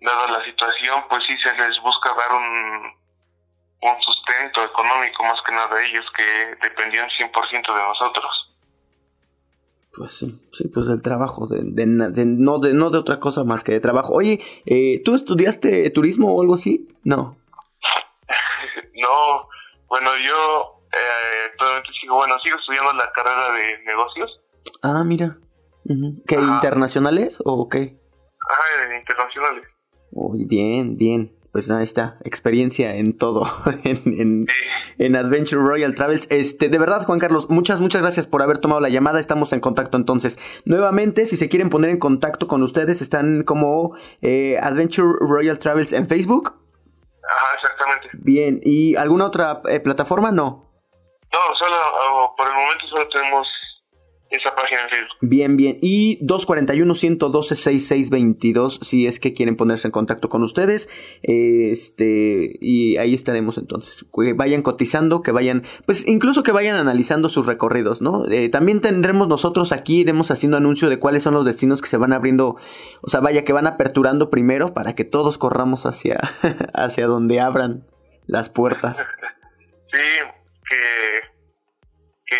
dada 0.00 0.28
la 0.28 0.44
situación, 0.44 1.04
pues 1.08 1.22
sí 1.26 1.36
se 1.38 1.54
les 1.54 1.80
busca 1.82 2.14
dar 2.14 2.32
un, 2.32 3.00
un 3.82 4.02
sustento 4.02 4.64
económico 4.64 5.22
más 5.24 5.40
que 5.46 5.52
nada 5.52 5.76
a 5.76 5.84
ellos 5.84 6.04
que 6.16 6.56
dependían 6.62 7.08
100% 7.08 7.74
de 7.74 7.82
nosotros. 7.82 8.50
Pues 9.96 10.12
sí, 10.12 10.40
sí, 10.52 10.68
pues 10.68 10.86
del 10.86 11.02
trabajo, 11.02 11.46
de, 11.48 11.62
de, 11.64 11.86
no, 11.86 12.58
de, 12.58 12.74
no 12.74 12.90
de 12.90 12.98
otra 12.98 13.18
cosa 13.18 13.42
más 13.42 13.64
que 13.64 13.72
de 13.72 13.80
trabajo. 13.80 14.14
Oye, 14.14 14.40
eh, 14.64 15.02
¿tú 15.04 15.14
estudiaste 15.16 15.90
turismo 15.90 16.32
o 16.32 16.40
algo 16.40 16.54
así? 16.54 16.88
No. 17.02 17.36
no, 18.94 19.48
bueno, 19.88 20.10
yo 20.24 20.80
eh, 20.92 21.50
actualmente 21.50 21.88
sigo, 22.00 22.14
bueno, 22.16 22.38
sigo 22.38 22.56
estudiando 22.56 22.92
la 22.92 23.10
carrera 23.10 23.52
de 23.52 23.78
negocios. 23.84 24.40
Ah, 24.82 25.02
mira. 25.04 25.36
¿Qué, 26.26 26.36
internacionales 26.36 27.38
o 27.44 27.68
qué? 27.68 27.98
Ajá, 28.50 28.98
internacionales. 28.98 29.64
Uy, 30.12 30.44
bien, 30.44 30.96
bien. 30.96 31.36
Pues 31.52 31.68
ahí 31.68 31.82
está, 31.82 32.16
experiencia 32.24 32.94
en 32.94 33.18
todo, 33.18 33.44
en, 33.84 34.46
en, 34.98 35.16
Adventure 35.16 35.60
Royal 35.60 35.96
Travels. 35.96 36.28
Este, 36.30 36.68
de 36.68 36.78
verdad, 36.78 37.04
Juan 37.04 37.18
Carlos, 37.18 37.50
muchas, 37.50 37.80
muchas 37.80 38.02
gracias 38.02 38.28
por 38.28 38.40
haber 38.42 38.58
tomado 38.58 38.80
la 38.80 38.88
llamada. 38.88 39.18
Estamos 39.18 39.52
en 39.52 39.58
contacto 39.58 39.96
entonces. 39.96 40.38
Nuevamente, 40.64 41.26
si 41.26 41.36
se 41.36 41.48
quieren 41.48 41.68
poner 41.68 41.90
en 41.90 41.98
contacto 41.98 42.46
con 42.46 42.62
ustedes, 42.62 43.02
están 43.02 43.42
como 43.42 43.96
eh, 44.22 44.58
Adventure 44.62 45.18
Royal 45.18 45.58
Travels 45.58 45.92
en 45.92 46.06
Facebook. 46.06 46.52
Ajá, 47.28 47.46
exactamente. 47.56 48.08
Bien, 48.12 48.60
¿y 48.62 48.94
alguna 48.94 49.26
otra 49.26 49.60
eh, 49.68 49.80
plataforma? 49.80 50.30
No. 50.30 50.70
No, 51.32 51.38
solo 51.58 52.34
por 52.36 52.46
el 52.46 52.54
momento 52.54 52.86
solo 52.88 53.08
tenemos 53.08 53.48
esa 54.30 54.54
página 54.54 54.84
en 54.84 54.90
Facebook. 54.90 55.16
Bien, 55.20 55.56
bien. 55.56 55.78
Y 55.82 56.24
241-112-6622, 56.24 58.78
si 58.82 59.08
es 59.08 59.18
que 59.18 59.34
quieren 59.34 59.56
ponerse 59.56 59.88
en 59.88 59.92
contacto 59.92 60.28
con 60.28 60.42
ustedes. 60.42 60.88
Este, 61.22 62.56
y 62.60 62.98
ahí 62.98 63.14
estaremos 63.14 63.58
entonces. 63.58 64.06
Que 64.14 64.34
vayan 64.34 64.62
cotizando, 64.62 65.22
que 65.22 65.32
vayan, 65.32 65.64
pues 65.84 66.06
incluso 66.06 66.44
que 66.44 66.52
vayan 66.52 66.76
analizando 66.76 67.28
sus 67.28 67.46
recorridos, 67.46 68.00
¿no? 68.00 68.24
Eh, 68.28 68.48
también 68.48 68.80
tendremos 68.80 69.26
nosotros 69.26 69.72
aquí, 69.72 69.98
iremos 70.00 70.30
haciendo 70.30 70.56
anuncio 70.56 70.88
de 70.88 71.00
cuáles 71.00 71.24
son 71.24 71.34
los 71.34 71.44
destinos 71.44 71.82
que 71.82 71.88
se 71.88 71.96
van 71.96 72.12
abriendo, 72.12 72.56
o 73.02 73.08
sea, 73.08 73.18
vaya, 73.20 73.44
que 73.44 73.52
van 73.52 73.66
aperturando 73.66 74.30
primero 74.30 74.74
para 74.74 74.94
que 74.94 75.04
todos 75.04 75.38
corramos 75.38 75.86
hacia, 75.86 76.20
hacia 76.74 77.06
donde 77.06 77.40
abran 77.40 77.84
las 78.26 78.48
puertas. 78.48 79.08
Sí, 79.92 79.98
que, 80.68 80.76
que 82.24 82.36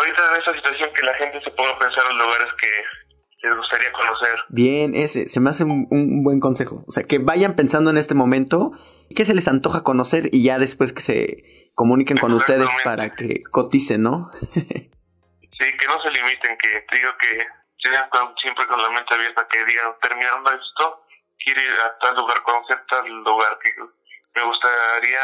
ahorita 0.00 0.32
en 0.32 0.40
esta 0.40 0.54
situación 0.54 0.90
que 0.94 1.02
la 1.02 1.14
gente 1.14 1.40
se 1.42 1.50
ponga 1.50 1.70
a 1.70 1.78
pensar 1.78 2.04
en 2.10 2.18
lugares 2.18 2.48
que 2.58 3.48
les 3.48 3.56
gustaría 3.56 3.92
conocer. 3.92 4.38
Bien, 4.48 4.94
ese, 4.94 5.28
se 5.28 5.40
me 5.40 5.50
hace 5.50 5.64
un, 5.64 6.22
buen 6.22 6.40
consejo. 6.40 6.84
O 6.86 6.92
sea, 6.92 7.04
que 7.04 7.18
vayan 7.18 7.56
pensando 7.56 7.90
en 7.90 7.96
este 7.96 8.14
momento 8.14 8.72
qué 9.14 9.24
se 9.24 9.34
les 9.34 9.48
antoja 9.48 9.82
conocer 9.82 10.28
y 10.32 10.44
ya 10.44 10.58
después 10.58 10.92
que 10.92 11.02
se 11.02 11.72
comuniquen 11.74 12.18
con 12.18 12.32
ustedes 12.32 12.68
para 12.84 13.14
que 13.14 13.42
coticen, 13.50 14.02
¿no? 14.02 14.30
sí, 14.52 15.66
que 15.78 15.86
no 15.86 16.02
se 16.02 16.10
limiten, 16.10 16.56
que 16.58 16.84
digo 16.94 17.10
que 17.18 17.46
sigan 17.78 18.08
siempre 18.42 18.66
con 18.66 18.82
la 18.82 18.90
mente 18.90 19.14
abierta, 19.14 19.46
que 19.50 19.64
digan, 19.64 19.94
terminando 20.02 20.50
esto, 20.50 21.06
quiere 21.38 21.62
ir 21.62 21.80
a 21.84 21.98
tal 21.98 22.16
lugar, 22.16 22.42
conocer 22.42 22.84
tal 22.88 23.08
lugar, 23.08 23.58
que 23.62 23.72
me 23.80 24.46
gustaría 24.46 25.20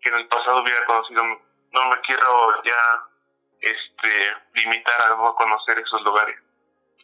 que 0.00 0.08
en 0.10 0.14
el 0.14 0.28
pasado 0.28 0.62
hubiera 0.62 0.84
conocido, 0.86 1.24
no 1.24 1.88
me 1.90 1.96
quiero 2.06 2.62
ya 2.64 3.17
este 3.60 4.10
limitar 4.54 5.02
a 5.02 5.16
no 5.16 5.34
conocer 5.34 5.78
esos 5.78 6.02
lugares. 6.02 6.36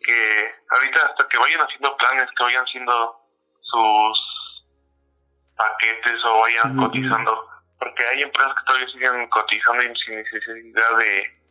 Que 0.05 0.55
ahorita 0.71 1.07
hasta 1.07 1.29
que 1.29 1.39
vayan 1.39 1.61
haciendo 1.61 1.97
planes, 1.97 2.27
que 2.37 2.45
vayan 2.45 2.65
haciendo 2.65 3.21
sus 3.61 4.65
paquetes 5.57 6.25
o 6.25 6.41
vayan 6.41 6.77
cotizando, 6.77 7.49
porque 7.79 8.05
hay 8.07 8.23
empresas 8.23 8.55
que 8.55 8.65
todavía 8.67 8.89
siguen 8.89 9.29
cotizando 9.29 9.83
sin 9.83 10.17
necesidad 10.17 10.97
de 10.99 11.45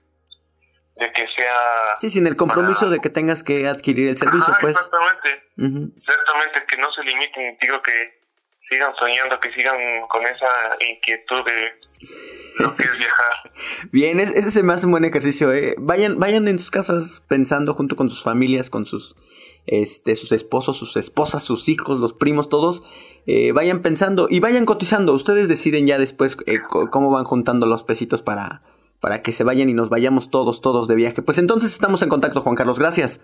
de 0.96 1.12
que 1.12 1.28
sea... 1.36 1.98
Sí, 2.00 2.10
sin 2.10 2.28
el 2.28 2.36
compromiso 2.36 2.90
de 2.90 3.00
que 3.00 3.10
tengas 3.10 3.44
que 3.44 3.68
adquirir 3.68 4.10
el 4.10 4.18
servicio, 4.18 4.54
pues. 4.62 4.76
Exactamente, 4.76 5.44
exactamente, 5.98 6.66
que 6.68 6.78
no 6.78 6.92
se 6.92 7.04
limiten, 7.04 7.58
digo 7.60 7.82
que 7.82 8.23
sigan 8.74 8.96
soñando, 8.98 9.40
que 9.40 9.52
sigan 9.54 9.78
con 10.10 10.24
esa 10.26 10.48
inquietud 10.90 11.46
de 11.46 11.80
lo 12.60 12.76
que 12.76 12.84
es 12.84 12.98
viajar. 12.98 13.52
Bien, 13.92 14.20
ese 14.20 14.52
se 14.52 14.64
me 14.64 14.74
hace 14.74 14.86
un 14.86 14.92
buen 14.92 15.06
ejercicio, 15.06 15.54
¿eh? 15.54 15.76
Vayan, 15.78 16.20
vayan 16.20 16.48
en 16.48 16.60
sus 16.60 16.72
casas 16.72 17.24
pensando 17.28 17.74
junto 17.74 17.96
con 17.96 18.10
sus 18.10 18.24
familias, 18.24 18.70
con 18.70 18.86
sus, 18.86 19.16
este, 19.66 20.16
sus 20.16 20.32
esposos, 20.32 20.78
sus 20.78 20.98
esposas, 20.98 21.44
sus 21.44 21.70
hijos, 21.70 22.00
los 22.00 22.14
primos, 22.14 22.50
todos. 22.50 22.84
Eh, 23.26 23.54
vayan 23.54 23.82
pensando 23.82 24.28
y 24.30 24.40
vayan 24.40 24.66
cotizando. 24.66 25.14
Ustedes 25.14 25.48
deciden 25.48 25.88
ya 25.88 25.98
después 25.98 26.38
eh, 26.46 26.60
cómo 26.92 27.12
van 27.12 27.24
juntando 27.24 27.66
los 27.66 27.84
pesitos 27.84 28.22
para 28.22 28.64
para 29.00 29.22
que 29.22 29.34
se 29.34 29.44
vayan 29.44 29.68
y 29.68 29.74
nos 29.74 29.90
vayamos 29.90 30.32
todos, 30.32 30.62
todos 30.62 30.88
de 30.88 30.96
viaje. 30.96 31.22
Pues 31.22 31.38
entonces 31.38 31.74
estamos 31.74 32.02
en 32.04 32.08
contacto, 32.08 32.40
Juan 32.40 32.56
Carlos. 32.56 32.80
Gracias. 32.80 33.20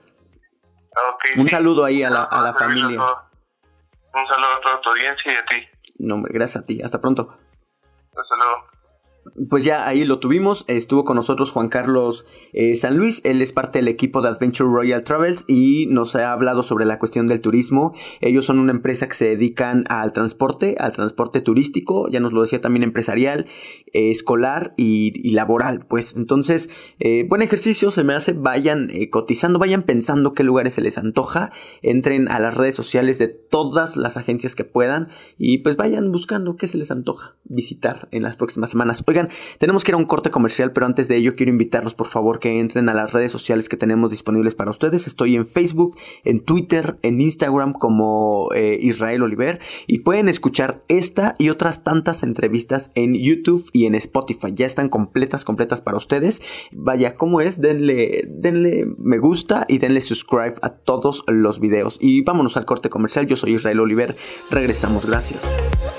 Un 1.37 1.47
saludo 1.47 1.85
ahí 1.85 2.03
a 2.03 2.09
la, 2.09 2.23
a 2.23 2.41
la 2.41 2.53
familia. 2.53 2.99
Un 4.13 4.27
saludo 4.27 4.53
a 4.57 4.61
toda 4.61 4.81
tu 4.81 4.89
audiencia 4.89 5.33
y 5.33 5.35
a 5.35 5.45
ti. 5.45 5.67
No, 5.99 6.21
gracias 6.23 6.63
a 6.63 6.65
ti. 6.65 6.81
Hasta 6.81 6.99
pronto. 6.99 7.37
Hasta 8.15 8.35
luego 8.35 8.78
pues 9.49 9.63
ya 9.63 9.87
ahí 9.87 10.03
lo 10.03 10.19
tuvimos. 10.19 10.65
Estuvo 10.67 11.05
con 11.05 11.15
nosotros 11.15 11.51
Juan 11.51 11.69
Carlos 11.69 12.25
eh, 12.53 12.75
San 12.75 12.97
Luis. 12.97 13.21
Él 13.23 13.41
es 13.41 13.51
parte 13.51 13.79
del 13.79 13.87
equipo 13.87 14.21
de 14.21 14.29
Adventure 14.29 14.69
Royal 14.69 15.03
Travels 15.03 15.45
y 15.47 15.87
nos 15.87 16.15
ha 16.15 16.31
hablado 16.31 16.63
sobre 16.63 16.85
la 16.85 16.99
cuestión 16.99 17.27
del 17.27 17.41
turismo. 17.41 17.93
Ellos 18.21 18.45
son 18.45 18.59
una 18.59 18.71
empresa 18.71 19.07
que 19.07 19.15
se 19.15 19.25
dedican 19.25 19.85
al 19.89 20.13
transporte, 20.13 20.75
al 20.79 20.91
transporte 20.91 21.41
turístico, 21.41 22.09
ya 22.09 22.19
nos 22.19 22.33
lo 22.33 22.41
decía 22.41 22.61
también 22.61 22.83
empresarial, 22.83 23.45
eh, 23.93 24.11
escolar 24.11 24.73
y, 24.77 25.29
laboral. 25.31 25.85
Pues 25.87 26.15
entonces, 26.15 26.69
eh, 26.99 27.25
buen 27.29 27.41
ejercicio 27.41 27.91
se 27.91 28.03
me 28.03 28.13
hace. 28.13 28.33
Vayan 28.33 28.89
cotizando, 29.11 29.59
vayan 29.59 29.83
pensando 29.83 30.33
qué 30.33 30.43
lugares 30.43 30.73
se 30.73 30.81
les 30.81 30.97
antoja. 30.97 31.51
Entren 31.81 32.29
a 32.29 32.39
las 32.39 32.55
redes 32.55 32.75
sociales 32.75 33.17
de 33.19 33.27
todas 33.27 33.95
las 33.95 34.17
agencias 34.17 34.55
que 34.55 34.63
puedan 34.63 35.09
y 35.37 35.59
pues 35.59 35.77
vayan 35.77 36.11
buscando 36.11 36.55
qué 36.55 36.67
se 36.67 36.77
les 36.77 36.91
antoja 36.91 37.35
visitar 37.43 38.07
en 38.11 38.23
las 38.23 38.35
próximas 38.35 38.69
semanas. 38.69 39.03
Oigan, 39.09 39.29
tenemos 39.57 39.83
que 39.83 39.89
ir 39.89 39.95
a 39.95 39.97
un 39.97 40.05
corte 40.05 40.29
comercial, 40.29 40.71
pero 40.71 40.85
antes 40.85 41.07
de 41.07 41.15
ello 41.15 41.35
quiero 41.35 41.51
invitarlos 41.51 41.95
por 41.95 42.05
favor 42.05 42.37
que 42.37 42.59
entren 42.59 42.89
a 42.89 42.93
las 42.93 43.11
redes 43.11 43.31
sociales 43.31 43.67
que 43.67 43.75
tenemos 43.75 44.11
disponibles 44.11 44.53
para 44.53 44.69
ustedes. 44.69 45.07
Estoy 45.07 45.35
en 45.35 45.47
Facebook, 45.47 45.97
en 46.23 46.41
Twitter, 46.45 46.99
en 47.01 47.19
Instagram 47.19 47.73
como 47.73 48.49
eh, 48.53 48.77
Israel 48.79 49.23
Oliver 49.23 49.61
y 49.87 49.99
pueden 49.99 50.29
escuchar 50.29 50.83
esta 50.89 51.33
y 51.39 51.49
otras 51.49 51.83
tantas 51.83 52.21
entrevistas 52.21 52.91
en 52.93 53.15
YouTube 53.15 53.67
y 53.73 53.87
en 53.87 53.95
Spotify. 53.95 54.53
Ya 54.53 54.67
están 54.67 54.89
completas, 54.89 55.43
completas 55.43 55.81
para 55.81 55.97
ustedes. 55.97 56.43
Vaya, 56.71 57.15
¿cómo 57.15 57.41
es? 57.41 57.59
Denle, 57.59 58.27
denle 58.29 58.85
me 58.99 59.17
gusta 59.17 59.65
y 59.67 59.79
denle 59.79 60.01
subscribe 60.01 60.53
a 60.61 60.69
todos 60.69 61.23
los 61.25 61.59
videos. 61.59 61.97
Y 61.99 62.21
vámonos 62.21 62.57
al 62.57 62.65
corte 62.65 62.91
comercial. 62.91 63.25
Yo 63.25 63.35
soy 63.37 63.55
Israel 63.55 63.79
Oliver. 63.79 64.15
Regresamos. 64.51 65.07
Gracias. 65.07 65.98